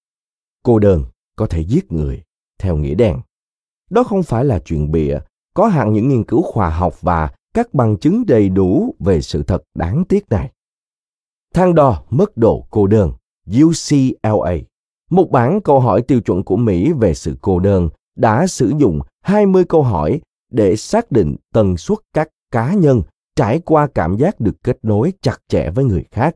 [0.63, 1.05] Cô đơn
[1.37, 2.23] có thể giết người,
[2.59, 3.21] theo nghĩa đen.
[3.91, 5.19] Đó không phải là chuyện bịa,
[5.55, 9.43] có hẳn những nghiên cứu khoa học và các bằng chứng đầy đủ về sự
[9.43, 10.53] thật đáng tiếc này.
[11.57, 13.13] Thang đo mức độ cô đơn
[13.63, 14.55] UCLA,
[15.11, 19.01] một bản câu hỏi tiêu chuẩn của Mỹ về sự cô đơn đã sử dụng
[19.23, 20.21] 20 câu hỏi
[20.53, 23.03] để xác định tần suất các cá nhân
[23.37, 26.35] trải qua cảm giác được kết nối chặt chẽ với người khác.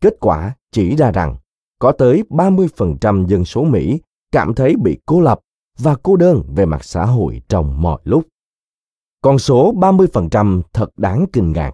[0.00, 1.36] Kết quả chỉ ra rằng
[1.78, 4.00] có tới 30% dân số Mỹ
[4.32, 5.40] cảm thấy bị cô lập
[5.78, 8.26] và cô đơn về mặt xã hội trong mọi lúc.
[9.22, 11.72] Con số 30% thật đáng kinh ngạc,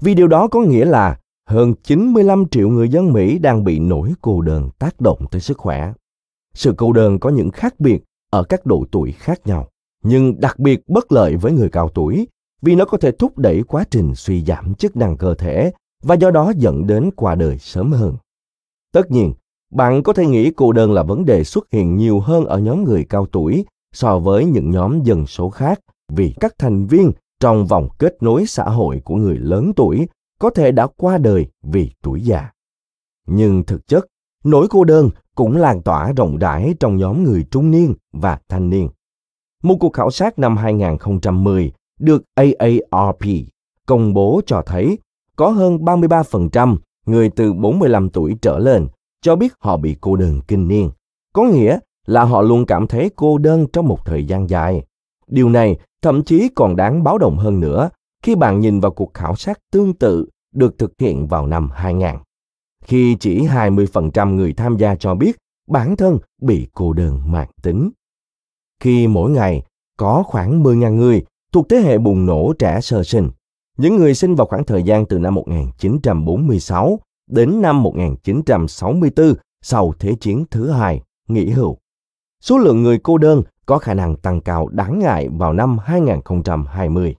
[0.00, 4.12] vì điều đó có nghĩa là hơn 95 triệu người dân Mỹ đang bị nỗi
[4.20, 5.92] cô đơn tác động tới sức khỏe.
[6.54, 9.68] Sự cô đơn có những khác biệt ở các độ tuổi khác nhau,
[10.02, 12.28] nhưng đặc biệt bất lợi với người cao tuổi
[12.62, 16.14] vì nó có thể thúc đẩy quá trình suy giảm chức năng cơ thể và
[16.14, 18.16] do đó dẫn đến qua đời sớm hơn.
[18.92, 19.32] Tất nhiên,
[19.72, 22.84] bạn có thể nghĩ cô đơn là vấn đề xuất hiện nhiều hơn ở nhóm
[22.84, 25.80] người cao tuổi so với những nhóm dân số khác
[26.12, 30.06] vì các thành viên trong vòng kết nối xã hội của người lớn tuổi
[30.38, 32.50] có thể đã qua đời vì tuổi già.
[33.26, 34.06] Nhưng thực chất,
[34.44, 38.70] nỗi cô đơn cũng lan tỏa rộng rãi trong nhóm người trung niên và thanh
[38.70, 38.88] niên.
[39.62, 43.24] Một cuộc khảo sát năm 2010 được AARP
[43.86, 44.98] công bố cho thấy
[45.36, 48.88] có hơn 33% người từ 45 tuổi trở lên
[49.22, 50.90] cho biết họ bị cô đơn kinh niên.
[51.32, 54.82] Có nghĩa là họ luôn cảm thấy cô đơn trong một thời gian dài.
[55.26, 57.90] Điều này thậm chí còn đáng báo động hơn nữa
[58.26, 62.16] khi bạn nhìn vào cuộc khảo sát tương tự được thực hiện vào năm 2000.
[62.84, 65.36] Khi chỉ 20% người tham gia cho biết
[65.68, 67.90] bản thân bị cô đơn mãn tính.
[68.80, 69.62] Khi mỗi ngày
[69.96, 73.30] có khoảng 10.000 người thuộc thế hệ bùng nổ trẻ sơ sinh,
[73.78, 80.14] những người sinh vào khoảng thời gian từ năm 1946 đến năm 1964 sau Thế
[80.20, 81.76] chiến thứ hai, nghỉ hưu.
[82.40, 87.16] Số lượng người cô đơn có khả năng tăng cao đáng ngại vào năm 2020.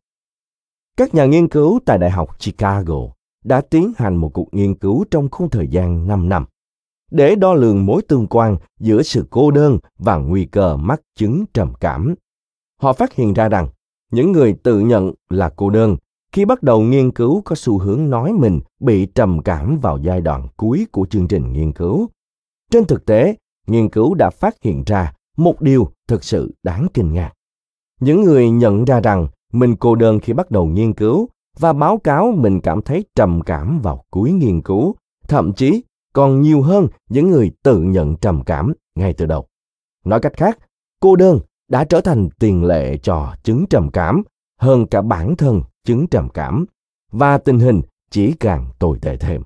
[0.97, 2.95] Các nhà nghiên cứu tại Đại học Chicago
[3.43, 6.45] đã tiến hành một cuộc nghiên cứu trong khung thời gian 5 năm
[7.11, 11.45] để đo lường mối tương quan giữa sự cô đơn và nguy cơ mắc chứng
[11.53, 12.15] trầm cảm.
[12.81, 13.67] Họ phát hiện ra rằng
[14.11, 15.97] những người tự nhận là cô đơn
[16.31, 20.21] khi bắt đầu nghiên cứu có xu hướng nói mình bị trầm cảm vào giai
[20.21, 22.09] đoạn cuối của chương trình nghiên cứu.
[22.71, 23.35] Trên thực tế,
[23.67, 27.33] nghiên cứu đã phát hiện ra một điều thực sự đáng kinh ngạc.
[27.99, 29.27] Những người nhận ra rằng
[29.59, 33.41] mình cô đơn khi bắt đầu nghiên cứu và báo cáo mình cảm thấy trầm
[33.41, 34.95] cảm vào cuối nghiên cứu,
[35.27, 39.47] thậm chí còn nhiều hơn những người tự nhận trầm cảm ngay từ đầu.
[40.05, 40.59] Nói cách khác,
[40.99, 44.23] cô đơn đã trở thành tiền lệ cho chứng trầm cảm
[44.59, 46.65] hơn cả bản thân chứng trầm cảm
[47.11, 49.41] và tình hình chỉ càng tồi tệ thêm.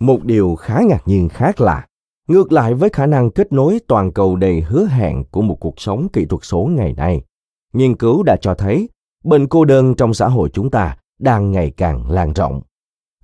[0.00, 1.86] Một điều khá ngạc nhiên khác là
[2.28, 5.80] ngược lại với khả năng kết nối toàn cầu đầy hứa hẹn của một cuộc
[5.80, 7.22] sống kỹ thuật số ngày nay,
[7.72, 8.88] nghiên cứu đã cho thấy
[9.26, 12.60] bệnh cô đơn trong xã hội chúng ta đang ngày càng lan rộng.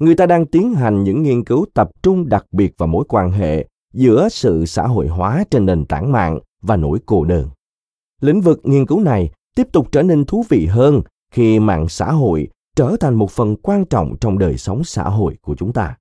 [0.01, 3.31] Người ta đang tiến hành những nghiên cứu tập trung đặc biệt vào mối quan
[3.31, 7.49] hệ giữa sự xã hội hóa trên nền tảng mạng và nỗi cô đơn.
[8.21, 11.01] Lĩnh vực nghiên cứu này tiếp tục trở nên thú vị hơn
[11.35, 15.37] khi mạng xã hội trở thành một phần quan trọng trong đời sống xã hội
[15.43, 15.97] của chúng ta.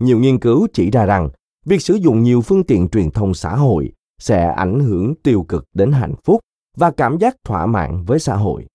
[0.00, 1.30] Nhiều nghiên cứu chỉ ra rằng
[1.66, 5.64] việc sử dụng nhiều phương tiện truyền thông xã hội sẽ ảnh hưởng tiêu cực
[5.74, 6.40] đến hạnh phúc
[6.76, 8.66] và cảm giác thỏa mãn với xã hội.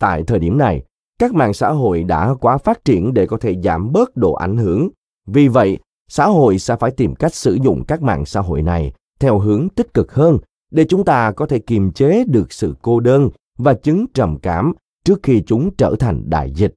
[0.00, 0.82] Tại thời điểm này,
[1.18, 4.56] các mạng xã hội đã quá phát triển để có thể giảm bớt độ ảnh
[4.56, 4.88] hưởng.
[5.26, 8.92] Vì vậy, xã hội sẽ phải tìm cách sử dụng các mạng xã hội này
[9.20, 10.38] theo hướng tích cực hơn
[10.70, 14.72] để chúng ta có thể kiềm chế được sự cô đơn và chứng trầm cảm
[15.04, 16.74] trước khi chúng trở thành đại dịch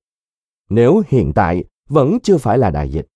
[0.71, 3.07] nếu hiện tại vẫn chưa phải là đại dịch.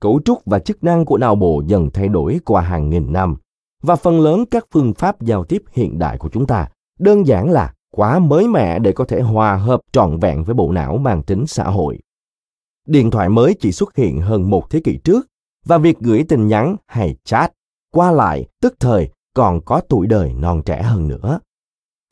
[0.00, 3.36] Cấu trúc và chức năng của não bộ dần thay đổi qua hàng nghìn năm
[3.82, 7.50] và phần lớn các phương pháp giao tiếp hiện đại của chúng ta đơn giản
[7.50, 11.22] là quá mới mẻ để có thể hòa hợp trọn vẹn với bộ não mang
[11.22, 11.98] tính xã hội.
[12.86, 15.26] Điện thoại mới chỉ xuất hiện hơn một thế kỷ trước
[15.64, 17.52] và việc gửi tin nhắn hay chat
[17.92, 21.40] qua lại tức thời còn có tuổi đời non trẻ hơn nữa.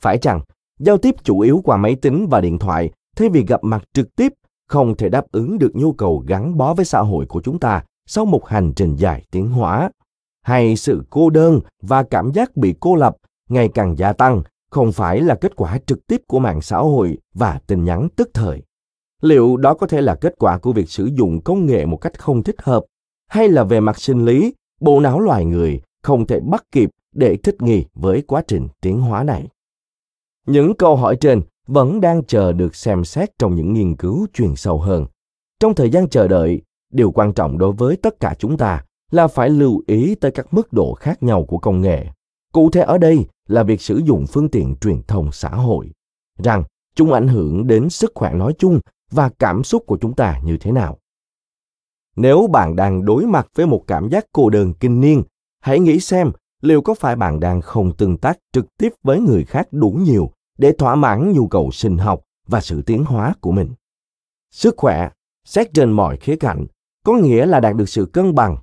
[0.03, 0.41] Phải chăng,
[0.79, 4.17] giao tiếp chủ yếu qua máy tính và điện thoại thay vì gặp mặt trực
[4.17, 4.33] tiếp
[4.69, 7.85] không thể đáp ứng được nhu cầu gắn bó với xã hội của chúng ta
[8.07, 9.91] sau một hành trình dài tiến hóa
[10.43, 13.17] hay sự cô đơn và cảm giác bị cô lập
[13.49, 17.19] ngày càng gia tăng không phải là kết quả trực tiếp của mạng xã hội
[17.35, 18.63] và tin nhắn tức thời.
[19.23, 22.19] Liệu đó có thể là kết quả của việc sử dụng công nghệ một cách
[22.19, 22.85] không thích hợp,
[23.29, 27.37] hay là về mặt sinh lý, bộ não loài người không thể bắt kịp để
[27.37, 29.49] thích nghi với quá trình tiến hóa này?
[30.47, 34.57] Những câu hỏi trên vẫn đang chờ được xem xét trong những nghiên cứu chuyên
[34.57, 35.07] sâu hơn.
[35.61, 39.29] Trong thời gian chờ đợi, điều quan trọng đối với tất cả chúng ta là
[39.29, 42.07] phải lưu ý tới các mức độ khác nhau của công nghệ
[42.57, 45.91] cụ thể ở đây là việc sử dụng phương tiện truyền thông xã hội,
[46.43, 46.65] rằng
[46.95, 50.57] chúng ảnh hưởng đến sức khỏe nói chung và cảm xúc của chúng ta như
[50.61, 50.99] thế nào.
[52.17, 55.23] Nếu bạn đang đối mặt với một cảm giác cô đơn kinh niên,
[55.61, 59.45] hãy nghĩ xem liệu có phải bạn đang không tương tác trực tiếp với người
[59.45, 63.53] khác đủ nhiều để thỏa mãn nhu cầu sinh học và sự tiến hóa của
[63.53, 63.71] mình.
[64.51, 65.11] Sức khỏe
[65.45, 66.67] xét trên mọi khía cạnh
[67.05, 68.57] có nghĩa là đạt được sự cân bằng,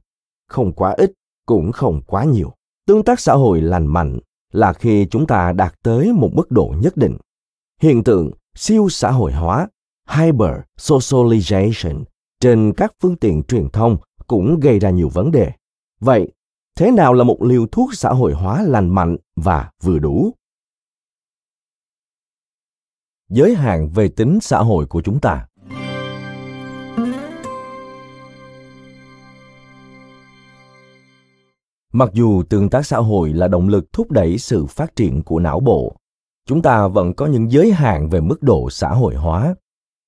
[0.48, 1.12] không quá ít
[1.46, 2.54] cũng không quá nhiều
[2.86, 4.20] tương tác xã hội lành mạnh
[4.52, 7.18] là khi chúng ta đạt tới một mức độ nhất định.
[7.82, 9.68] Hiện tượng siêu xã hội hóa
[10.10, 12.04] hyper socialization
[12.40, 15.52] trên các phương tiện truyền thông cũng gây ra nhiều vấn đề.
[16.00, 16.32] Vậy,
[16.76, 20.32] thế nào là một liều thuốc xã hội hóa lành mạnh và vừa đủ?
[23.30, 25.48] Giới hạn về tính xã hội của chúng ta.
[31.94, 35.40] Mặc dù tương tác xã hội là động lực thúc đẩy sự phát triển của
[35.40, 35.96] não bộ,
[36.48, 39.56] chúng ta vẫn có những giới hạn về mức độ xã hội hóa.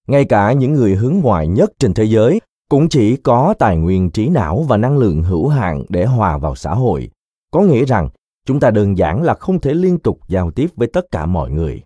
[0.07, 4.09] Ngay cả những người hướng ngoại nhất trên thế giới cũng chỉ có tài nguyên
[4.09, 7.09] trí não và năng lượng hữu hạn để hòa vào xã hội.
[7.51, 8.09] Có nghĩa rằng,
[8.45, 11.51] chúng ta đơn giản là không thể liên tục giao tiếp với tất cả mọi
[11.51, 11.81] người.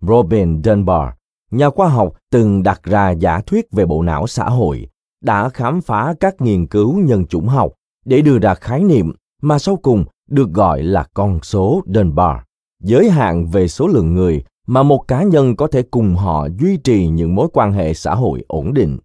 [0.00, 1.08] Robin dunbar,
[1.50, 4.88] nhà khoa học, từng đặt ra giả thuyết về bộ não xã hội,
[5.20, 7.72] đã khám phá các nghiên cứu nhân chủng học
[8.04, 9.12] để đưa ra khái niệm
[9.46, 12.36] mà sau cùng được gọi là con số Dunbar,
[12.82, 16.76] giới hạn về số lượng người mà một cá nhân có thể cùng họ duy
[16.76, 18.98] trì những mối quan hệ xã hội ổn định.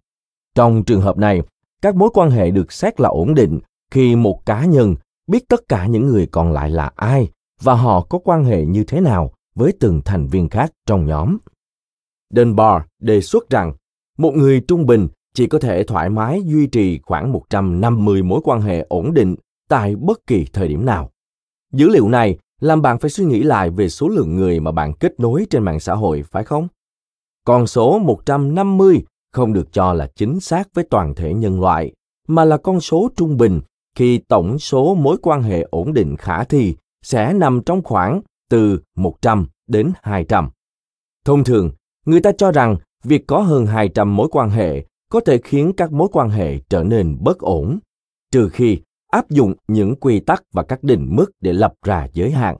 [0.54, 1.42] Trong trường hợp này,
[1.82, 4.94] các mối quan hệ được xét là ổn định khi một cá nhân
[5.26, 7.28] biết tất cả những người còn lại là ai
[7.62, 11.38] và họ có quan hệ như thế nào với từng thành viên khác trong nhóm.
[12.34, 13.72] Dunbar đề xuất rằng
[14.18, 18.60] một người trung bình chỉ có thể thoải mái duy trì khoảng 150 mối quan
[18.60, 19.34] hệ ổn định
[19.72, 21.10] tại bất kỳ thời điểm nào.
[21.72, 24.92] Dữ liệu này làm bạn phải suy nghĩ lại về số lượng người mà bạn
[24.92, 26.68] kết nối trên mạng xã hội, phải không?
[27.44, 31.92] Con số 150 không được cho là chính xác với toàn thể nhân loại,
[32.28, 33.60] mà là con số trung bình
[33.96, 38.80] khi tổng số mối quan hệ ổn định khả thi sẽ nằm trong khoảng từ
[38.96, 40.50] 100 đến 200.
[41.24, 41.70] Thông thường,
[42.06, 45.92] người ta cho rằng việc có hơn 200 mối quan hệ có thể khiến các
[45.92, 47.78] mối quan hệ trở nên bất ổn,
[48.32, 48.80] trừ khi
[49.12, 52.56] áp dụng những quy tắc và các định mức để lập ra giới hạn.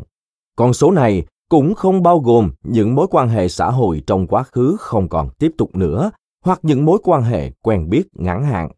[0.56, 4.42] Con số này cũng không bao gồm những mối quan hệ xã hội trong quá
[4.42, 6.10] khứ không còn tiếp tục nữa
[6.44, 8.70] hoặc những mối quan hệ quen biết ngắn hạn.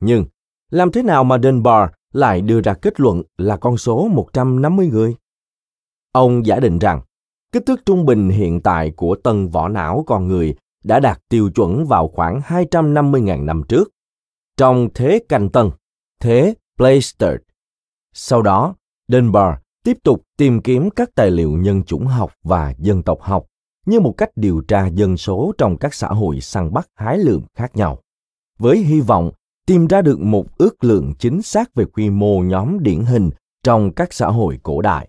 [0.00, 0.24] Nhưng,
[0.70, 5.14] làm thế nào mà Dunbar lại đưa ra kết luận là con số 150 người?
[6.12, 7.00] Ông giả định rằng,
[7.52, 11.50] kích thước trung bình hiện tại của tầng vỏ não con người đã đạt tiêu
[11.54, 13.90] chuẩn vào khoảng 250.000 năm trước.
[14.56, 15.70] Trong thế canh tân,
[16.20, 17.40] thế Playstert.
[18.12, 18.74] Sau đó,
[19.08, 19.54] Dunbar
[19.84, 23.46] tiếp tục tìm kiếm các tài liệu nhân chủng học và dân tộc học
[23.86, 27.42] như một cách điều tra dân số trong các xã hội săn bắt hái lượm
[27.54, 27.98] khác nhau,
[28.58, 29.30] với hy vọng
[29.66, 33.30] tìm ra được một ước lượng chính xác về quy mô nhóm điển hình
[33.62, 35.08] trong các xã hội cổ đại.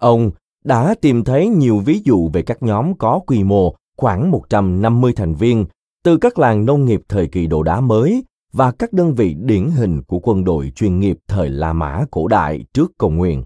[0.00, 0.30] Ông
[0.64, 5.34] đã tìm thấy nhiều ví dụ về các nhóm có quy mô khoảng 150 thành
[5.34, 5.66] viên
[6.04, 8.24] từ các làng nông nghiệp thời kỳ đồ đá mới
[8.56, 12.28] và các đơn vị điển hình của quân đội chuyên nghiệp thời La Mã cổ
[12.28, 13.44] đại trước công nguyên,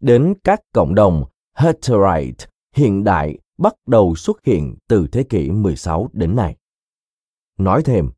[0.00, 1.24] đến các cộng đồng
[1.56, 6.56] Hutterite hiện đại bắt đầu xuất hiện từ thế kỷ 16 đến nay.
[7.58, 8.10] Nói thêm,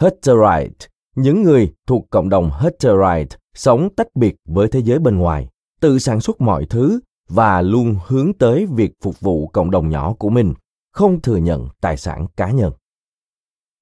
[0.00, 5.48] Hutterite, những người thuộc cộng đồng Hutterite sống tách biệt với thế giới bên ngoài,
[5.80, 10.14] tự sản xuất mọi thứ và luôn hướng tới việc phục vụ cộng đồng nhỏ
[10.18, 10.54] của mình,
[10.92, 12.72] không thừa nhận tài sản cá nhân.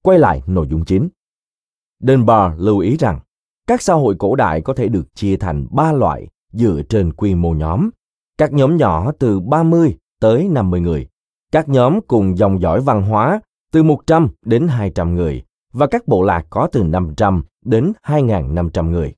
[0.03, 1.09] Quay lại nội dung chính.
[2.07, 3.19] Dunbar lưu ý rằng
[3.67, 7.35] các xã hội cổ đại có thể được chia thành ba loại dựa trên quy
[7.35, 7.89] mô nhóm.
[8.37, 11.07] Các nhóm nhỏ từ 30 tới 50 người,
[11.51, 13.41] các nhóm cùng dòng dõi văn hóa
[13.71, 15.43] từ 100 đến 200 người
[15.73, 19.13] và các bộ lạc có từ 500 đến 2.500 người.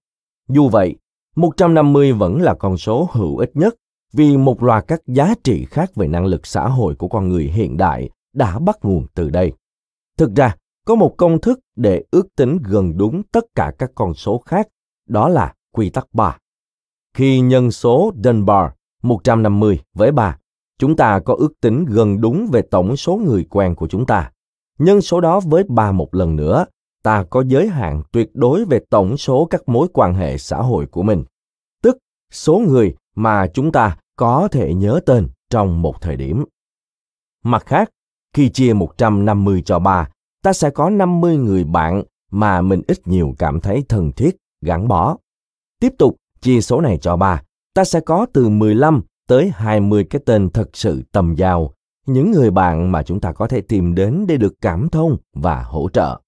[0.49, 0.95] Dù vậy,
[1.35, 3.75] 150 vẫn là con số hữu ích nhất
[4.13, 7.43] vì một loạt các giá trị khác về năng lực xã hội của con người
[7.43, 9.53] hiện đại đã bắt nguồn từ đây.
[10.17, 10.55] Thực ra,
[10.85, 14.67] có một công thức để ước tính gần đúng tất cả các con số khác,
[15.09, 16.37] đó là quy tắc 3.
[17.13, 18.71] Khi nhân số Dunbar
[19.03, 20.37] 150 với 3,
[20.79, 24.31] chúng ta có ước tính gần đúng về tổng số người quen của chúng ta.
[24.79, 26.65] Nhân số đó với 3 một lần nữa,
[27.03, 30.85] ta có giới hạn tuyệt đối về tổng số các mối quan hệ xã hội
[30.85, 31.23] của mình,
[31.83, 31.97] tức
[32.31, 36.45] số người mà chúng ta có thể nhớ tên trong một thời điểm.
[37.43, 37.89] Mặt khác,
[38.33, 40.09] khi chia 150 cho 3,
[40.45, 44.87] ta sẽ có 50 người bạn mà mình ít nhiều cảm thấy thân thiết, gắn
[44.87, 45.17] bó.
[45.79, 47.41] Tiếp tục chia số này cho ba.
[47.73, 51.73] ta sẽ có từ 15 tới 20 cái tên thật sự tầm giao,
[52.07, 55.63] những người bạn mà chúng ta có thể tìm đến để được cảm thông và
[55.63, 56.19] hỗ trợ.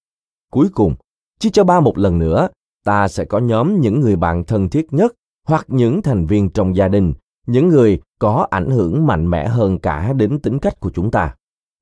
[0.50, 0.94] Cuối cùng,
[1.38, 2.48] chia cho ba một lần nữa,
[2.84, 5.12] ta sẽ có nhóm những người bạn thân thiết nhất
[5.46, 7.12] hoặc những thành viên trong gia đình,
[7.46, 11.34] những người có ảnh hưởng mạnh mẽ hơn cả đến tính cách của chúng ta.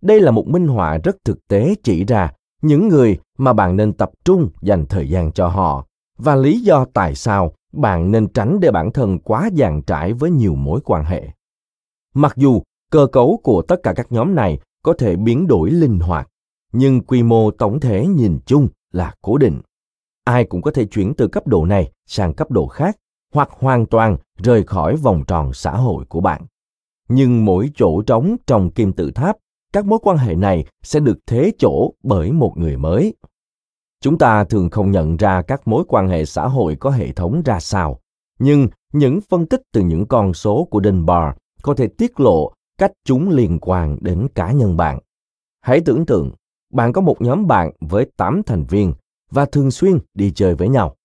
[0.03, 2.32] Đây là một minh họa rất thực tế chỉ ra
[2.62, 5.86] những người mà bạn nên tập trung dành thời gian cho họ
[6.18, 10.30] và lý do tại sao bạn nên tránh để bản thân quá dàn trải với
[10.30, 11.28] nhiều mối quan hệ.
[12.14, 15.99] Mặc dù cơ cấu của tất cả các nhóm này có thể biến đổi linh
[15.99, 16.28] hoạt,
[16.72, 19.61] nhưng quy mô tổng thể nhìn chung là cố định.
[20.24, 22.97] Ai cũng có thể chuyển từ cấp độ này sang cấp độ khác
[23.34, 26.47] hoặc hoàn toàn rời khỏi vòng tròn xã hội của bạn.
[27.09, 29.36] Nhưng mỗi chỗ trống trong kim tự tháp,
[29.77, 33.14] các mối quan hệ này sẽ được thế chỗ bởi một người mới.
[34.01, 37.43] Chúng ta thường không nhận ra các mối quan hệ xã hội có hệ thống
[37.45, 38.01] ra sao,
[38.39, 42.93] nhưng những phân tích từ những con số của Dunbar có thể tiết lộ cách
[43.05, 44.99] chúng liên quan đến cá nhân bạn.
[45.61, 46.33] Hãy tưởng tượng,
[46.72, 48.93] bạn có một nhóm bạn với 8 thành viên
[49.31, 50.97] và thường xuyên đi chơi với nhau.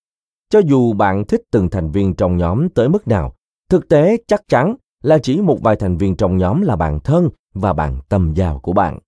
[0.49, 3.35] Cho dù bạn thích từng thành viên trong nhóm tới mức nào,
[3.69, 7.29] thực tế chắc chắn là chỉ một vài thành viên trong nhóm là bạn thân
[7.53, 8.99] và bạn tâm giao của bạn.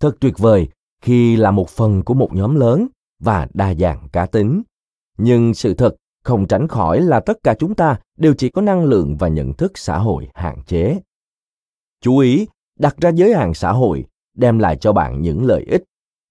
[0.00, 0.68] Thật tuyệt vời
[1.00, 2.88] khi là một phần của một nhóm lớn
[3.20, 4.62] và đa dạng cá tính.
[5.18, 8.84] Nhưng sự thật không tránh khỏi là tất cả chúng ta đều chỉ có năng
[8.84, 11.00] lượng và nhận thức xã hội hạn chế.
[12.00, 12.46] Chú ý,
[12.78, 14.04] đặt ra giới hạn xã hội
[14.34, 15.84] đem lại cho bạn những lợi ích.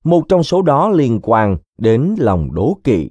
[0.04, 3.10] Một trong số đó liên quan đến lòng đố kỵ.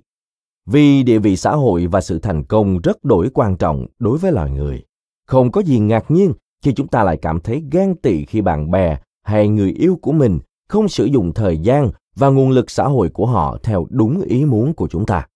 [0.67, 4.33] Vì địa vị xã hội và sự thành công rất đổi quan trọng đối với
[4.33, 4.85] loài người.
[5.31, 8.71] Không có gì ngạc nhiên khi chúng ta lại cảm thấy gan tị khi bạn
[8.71, 12.85] bè hay người yêu của mình không sử dụng thời gian và nguồn lực xã
[12.85, 15.27] hội của họ theo đúng ý muốn của chúng ta.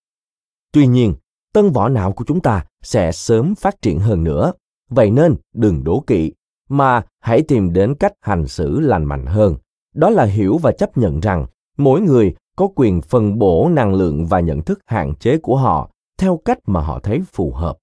[0.73, 1.15] Tuy nhiên,
[1.53, 4.53] tân võ não của chúng ta sẽ sớm phát triển hơn nữa.
[4.91, 6.33] Vậy nên đừng đố kỵ,
[6.69, 9.57] mà hãy tìm đến cách hành xử lành mạnh hơn.
[9.95, 11.47] Đó là hiểu và chấp nhận rằng
[11.79, 15.91] mỗi người có quyền phân bổ năng lượng và nhận thức hạn chế của họ
[16.19, 17.77] theo cách mà họ thấy phù hợp.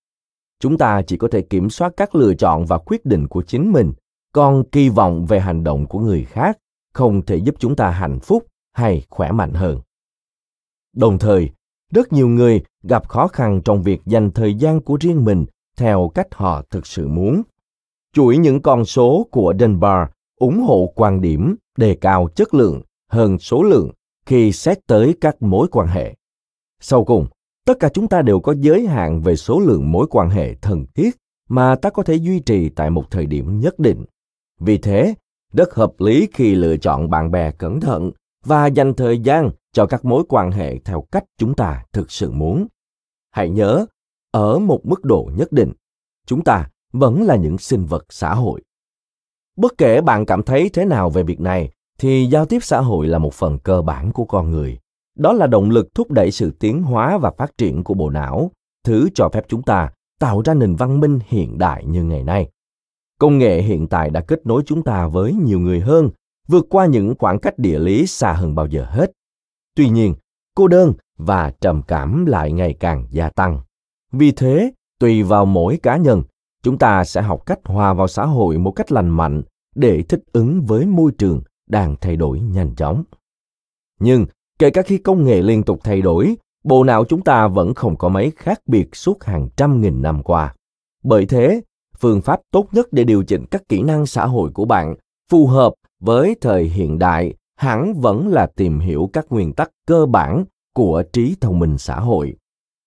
[0.61, 3.71] Chúng ta chỉ có thể kiểm soát các lựa chọn và quyết định của chính
[3.71, 3.93] mình,
[4.33, 6.57] còn kỳ vọng về hành động của người khác
[6.93, 9.79] không thể giúp chúng ta hạnh phúc hay khỏe mạnh hơn.
[10.95, 11.49] Đồng thời,
[11.93, 15.45] rất nhiều người gặp khó khăn trong việc dành thời gian của riêng mình
[15.77, 17.41] theo cách họ thực sự muốn.
[18.13, 20.07] Chuỗi những con số của Dunbar
[20.39, 23.91] ủng hộ quan điểm đề cao chất lượng hơn số lượng
[24.25, 26.15] khi xét tới các mối quan hệ.
[26.79, 27.27] Sau cùng,
[27.65, 30.85] tất cả chúng ta đều có giới hạn về số lượng mối quan hệ thân
[30.95, 31.17] thiết
[31.49, 34.05] mà ta có thể duy trì tại một thời điểm nhất định.
[34.59, 35.13] Vì thế,
[35.53, 38.11] rất hợp lý khi lựa chọn bạn bè cẩn thận
[38.45, 42.31] và dành thời gian cho các mối quan hệ theo cách chúng ta thực sự
[42.31, 42.67] muốn.
[43.31, 43.85] Hãy nhớ,
[44.31, 45.71] ở một mức độ nhất định,
[46.25, 48.61] chúng ta vẫn là những sinh vật xã hội.
[49.57, 53.07] Bất kể bạn cảm thấy thế nào về việc này, thì giao tiếp xã hội
[53.07, 54.79] là một phần cơ bản của con người.
[55.21, 58.51] Đó là động lực thúc đẩy sự tiến hóa và phát triển của bộ não,
[58.83, 62.49] thứ cho phép chúng ta tạo ra nền văn minh hiện đại như ngày nay.
[63.19, 66.09] Công nghệ hiện tại đã kết nối chúng ta với nhiều người hơn,
[66.47, 69.11] vượt qua những khoảng cách địa lý xa hơn bao giờ hết.
[69.75, 70.15] Tuy nhiên,
[70.55, 73.61] cô đơn và trầm cảm lại ngày càng gia tăng.
[74.11, 76.23] Vì thế, tùy vào mỗi cá nhân,
[76.63, 79.41] chúng ta sẽ học cách hòa vào xã hội một cách lành mạnh
[79.75, 83.03] để thích ứng với môi trường đang thay đổi nhanh chóng.
[83.99, 84.25] Nhưng
[84.61, 87.97] kể cả khi công nghệ liên tục thay đổi, bộ não chúng ta vẫn không
[87.97, 90.55] có mấy khác biệt suốt hàng trăm nghìn năm qua.
[91.03, 91.61] Bởi thế,
[91.99, 94.95] phương pháp tốt nhất để điều chỉnh các kỹ năng xã hội của bạn
[95.31, 100.05] phù hợp với thời hiện đại hẳn vẫn là tìm hiểu các nguyên tắc cơ
[100.05, 102.35] bản của trí thông minh xã hội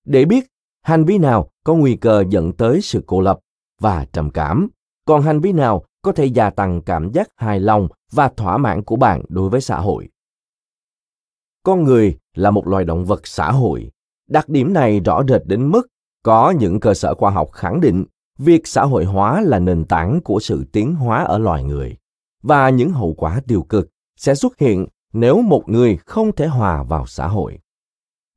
[0.07, 0.47] để biết
[0.83, 3.39] hành vi nào có nguy cơ dẫn tới sự cô lập
[3.81, 4.69] và trầm cảm
[5.05, 8.83] còn hành vi nào có thể gia tăng cảm giác hài lòng và thỏa mãn
[8.83, 10.09] của bạn đối với xã hội
[11.65, 13.91] con người là một loài động vật xã hội.
[14.29, 15.87] Đặc điểm này rõ rệt đến mức
[16.23, 18.05] có những cơ sở khoa học khẳng định
[18.39, 21.97] việc xã hội hóa là nền tảng của sự tiến hóa ở loài người.
[22.43, 26.83] Và những hậu quả tiêu cực sẽ xuất hiện nếu một người không thể hòa
[26.83, 27.59] vào xã hội.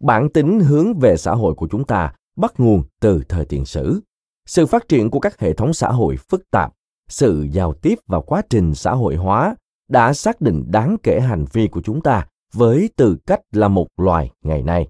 [0.03, 4.01] Bản tính hướng về xã hội của chúng ta bắt nguồn từ thời tiền sử.
[4.45, 6.73] Sự phát triển của các hệ thống xã hội phức tạp,
[7.09, 9.55] sự giao tiếp và quá trình xã hội hóa
[9.89, 13.87] đã xác định đáng kể hành vi của chúng ta với tư cách là một
[13.97, 14.87] loài ngày nay.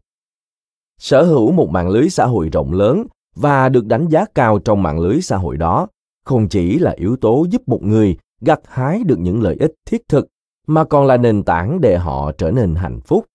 [1.00, 4.84] Sở hữu một mạng lưới xã hội rộng lớn và được đánh giá cao trong
[4.84, 5.88] mạng lưới xã hội đó,
[6.26, 10.02] không chỉ là yếu tố giúp một người gặt hái được những lợi ích thiết
[10.10, 10.28] thực,
[10.68, 13.26] mà còn là nền tảng để họ trở nên hạnh phúc.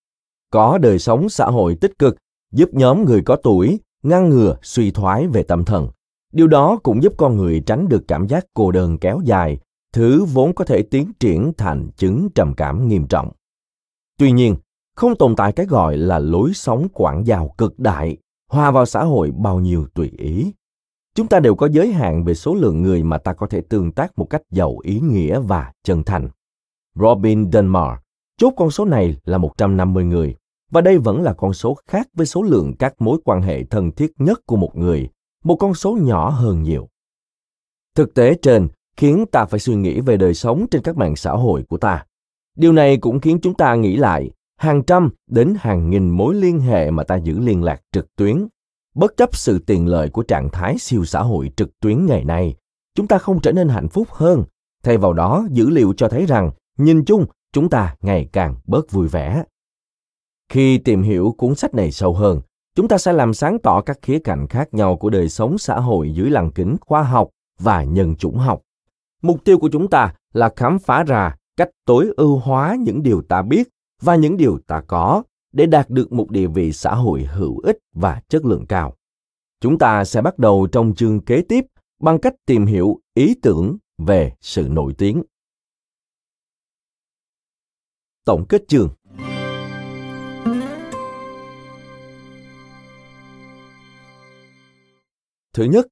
[0.51, 2.17] Có đời sống xã hội tích cực,
[2.53, 5.89] giúp nhóm người có tuổi ngăn ngừa suy thoái về tâm thần.
[6.33, 9.59] Điều đó cũng giúp con người tránh được cảm giác cô đơn kéo dài,
[9.93, 13.33] thứ vốn có thể tiến triển thành chứng trầm cảm nghiêm trọng
[14.23, 14.57] tuy nhiên
[14.97, 18.17] không tồn tại cái gọi là lối sống quảng giao cực đại
[18.51, 20.53] hòa vào xã hội bao nhiêu tùy ý
[21.15, 23.93] chúng ta đều có giới hạn về số lượng người mà ta có thể tương
[23.93, 26.29] tác một cách giàu ý nghĩa và chân thành.
[26.95, 27.99] Robin Dunbar
[28.37, 30.37] chốt con số này là 150 người,
[30.71, 33.91] và đây vẫn là con số khác với số lượng các mối quan hệ thân
[33.91, 35.09] thiết nhất của một người,
[35.45, 36.89] một con số nhỏ hơn nhiều.
[37.95, 41.31] Thực tế trên khiến ta phải suy nghĩ về đời sống trên các mạng xã
[41.31, 42.05] hội của ta.
[42.57, 46.61] Điều này cũng khiến chúng ta nghĩ lại, hàng trăm đến hàng nghìn mối liên
[46.61, 48.47] hệ mà ta giữ liên lạc trực tuyến.
[48.95, 52.55] Bất chấp sự tiện lợi của trạng thái siêu xã hội trực tuyến ngày nay,
[52.95, 54.45] chúng ta không trở nên hạnh phúc hơn.
[54.83, 58.91] Thay vào đó, dữ liệu cho thấy rằng, nhìn chung, chúng ta ngày càng bớt
[58.91, 59.45] vui vẻ.
[60.49, 62.41] Khi tìm hiểu cuốn sách này sâu hơn,
[62.75, 65.81] chúng ta sẽ làm sáng tỏ các khía cạnh khác nhau của đời sống xã
[65.81, 67.29] hội dưới lăng kính khoa học
[67.59, 68.61] và nhân chủng học.
[69.23, 73.23] Mục tiêu của chúng ta là khám phá ra cách tối ưu hóa những điều
[73.23, 73.69] ta biết
[74.01, 75.23] và những điều ta có
[75.53, 78.97] để đạt được một địa vị xã hội hữu ích và chất lượng cao.
[79.61, 81.65] Chúng ta sẽ bắt đầu trong chương kế tiếp
[82.01, 85.23] bằng cách tìm hiểu ý tưởng về sự nổi tiếng.
[88.25, 88.89] Tổng kết chương
[95.53, 95.87] Thứ nhất,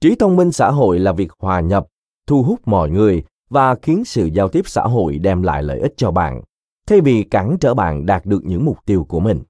[0.00, 1.86] trí thông minh xã hội là việc hòa nhập,
[2.26, 5.94] thu hút mọi người và khiến sự giao tiếp xã hội đem lại lợi ích
[5.96, 6.42] cho bạn
[6.88, 9.42] thay vì cản trở bạn đạt được những mục tiêu của mình.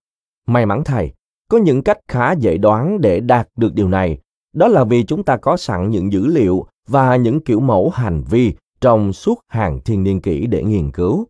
[0.47, 1.13] May mắn thay,
[1.51, 4.19] có những cách khá dễ đoán để đạt được điều này.
[4.55, 8.23] Đó là vì chúng ta có sẵn những dữ liệu và những kiểu mẫu hành
[8.31, 11.27] vi trong suốt hàng thiên niên kỷ để nghiên cứu.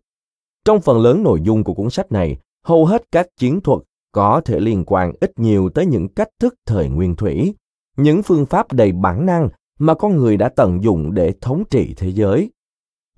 [0.65, 3.79] Trong phần lớn nội dung của cuốn sách này, hầu hết các chiến thuật
[4.11, 7.55] có thể liên quan ít nhiều tới những cách thức thời nguyên thủy,
[7.97, 9.49] những phương pháp đầy bản năng
[9.79, 12.51] mà con người đã tận dụng để thống trị thế giới.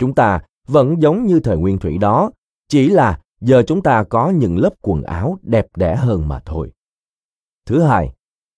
[0.02, 2.32] Chúng ta vẫn giống như thời nguyên thủy đó,
[2.68, 6.72] chỉ là giờ chúng ta có những lớp quần áo đẹp đẽ hơn mà thôi.
[7.66, 8.14] Thứ hai,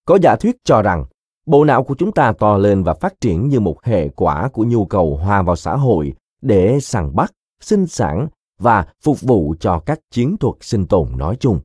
[0.06, 1.06] có giả thuyết cho rằng
[1.46, 4.64] bộ não của chúng ta to lên và phát triển như một hệ quả của
[4.64, 7.32] nhu cầu hòa vào xã hội để săn bắt,
[7.62, 8.28] sinh sản
[8.60, 11.60] và phục vụ cho các chiến thuật sinh tồn nói chung.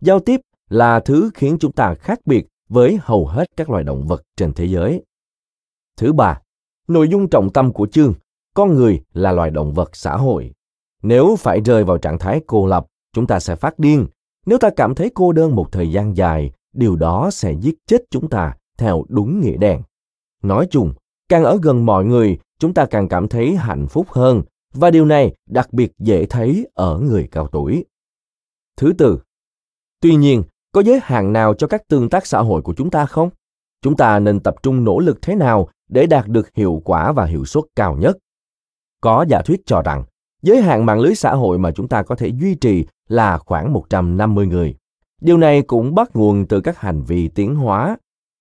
[0.00, 4.06] Giao tiếp là thứ khiến chúng ta khác biệt với hầu hết các loài động
[4.06, 5.02] vật trên thế giới.
[5.96, 6.40] Thứ ba,
[6.88, 8.14] nội dung trọng tâm của chương,
[8.54, 10.52] con người là loài động vật xã hội.
[11.02, 14.06] Nếu phải rơi vào trạng thái cô lập, chúng ta sẽ phát điên.
[14.46, 18.02] Nếu ta cảm thấy cô đơn một thời gian dài, điều đó sẽ giết chết
[18.10, 19.82] chúng ta theo đúng nghĩa đen.
[20.42, 20.92] Nói chung,
[21.28, 24.42] càng ở gần mọi người, chúng ta càng cảm thấy hạnh phúc hơn
[24.74, 27.84] và điều này đặc biệt dễ thấy ở người cao tuổi.
[28.76, 29.20] Thứ tư,
[30.00, 30.42] tuy nhiên,
[30.72, 33.30] có giới hạn nào cho các tương tác xã hội của chúng ta không?
[33.82, 37.24] Chúng ta nên tập trung nỗ lực thế nào để đạt được hiệu quả và
[37.24, 38.18] hiệu suất cao nhất?
[39.00, 40.04] Có giả thuyết cho rằng
[40.42, 43.72] Giới hạn mạng lưới xã hội mà chúng ta có thể duy trì là khoảng
[43.72, 44.74] 150 người.
[45.20, 47.96] Điều này cũng bắt nguồn từ các hành vi tiến hóa.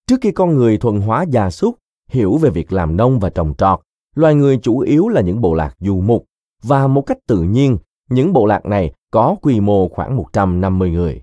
[0.07, 1.75] Trước khi con người thuần hóa gia súc,
[2.09, 3.79] hiểu về việc làm nông và trồng trọt,
[4.15, 6.25] loài người chủ yếu là những bộ lạc du mục
[6.63, 7.77] và một cách tự nhiên,
[8.09, 11.21] những bộ lạc này có quy mô khoảng 150 người.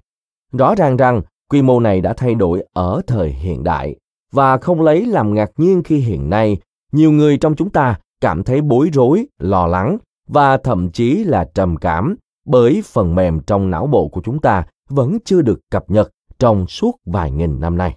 [0.52, 3.96] Rõ ràng rằng quy mô này đã thay đổi ở thời hiện đại
[4.32, 6.56] và không lấy làm ngạc nhiên khi hiện nay
[6.92, 9.98] nhiều người trong chúng ta cảm thấy bối rối, lo lắng
[10.28, 14.64] và thậm chí là trầm cảm bởi phần mềm trong não bộ của chúng ta
[14.88, 17.96] vẫn chưa được cập nhật trong suốt vài nghìn năm nay.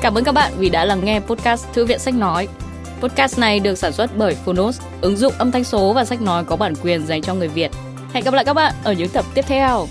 [0.00, 2.48] Cảm ơn các bạn vì đã lắng nghe podcast Thư viện Sách Nói.
[3.00, 6.44] Podcast này được sản xuất bởi Phonos, ứng dụng âm thanh số và sách nói
[6.44, 7.70] có bản quyền dành cho người Việt.
[8.12, 9.86] Hẹn gặp lại các bạn ở những tập tiếp theo.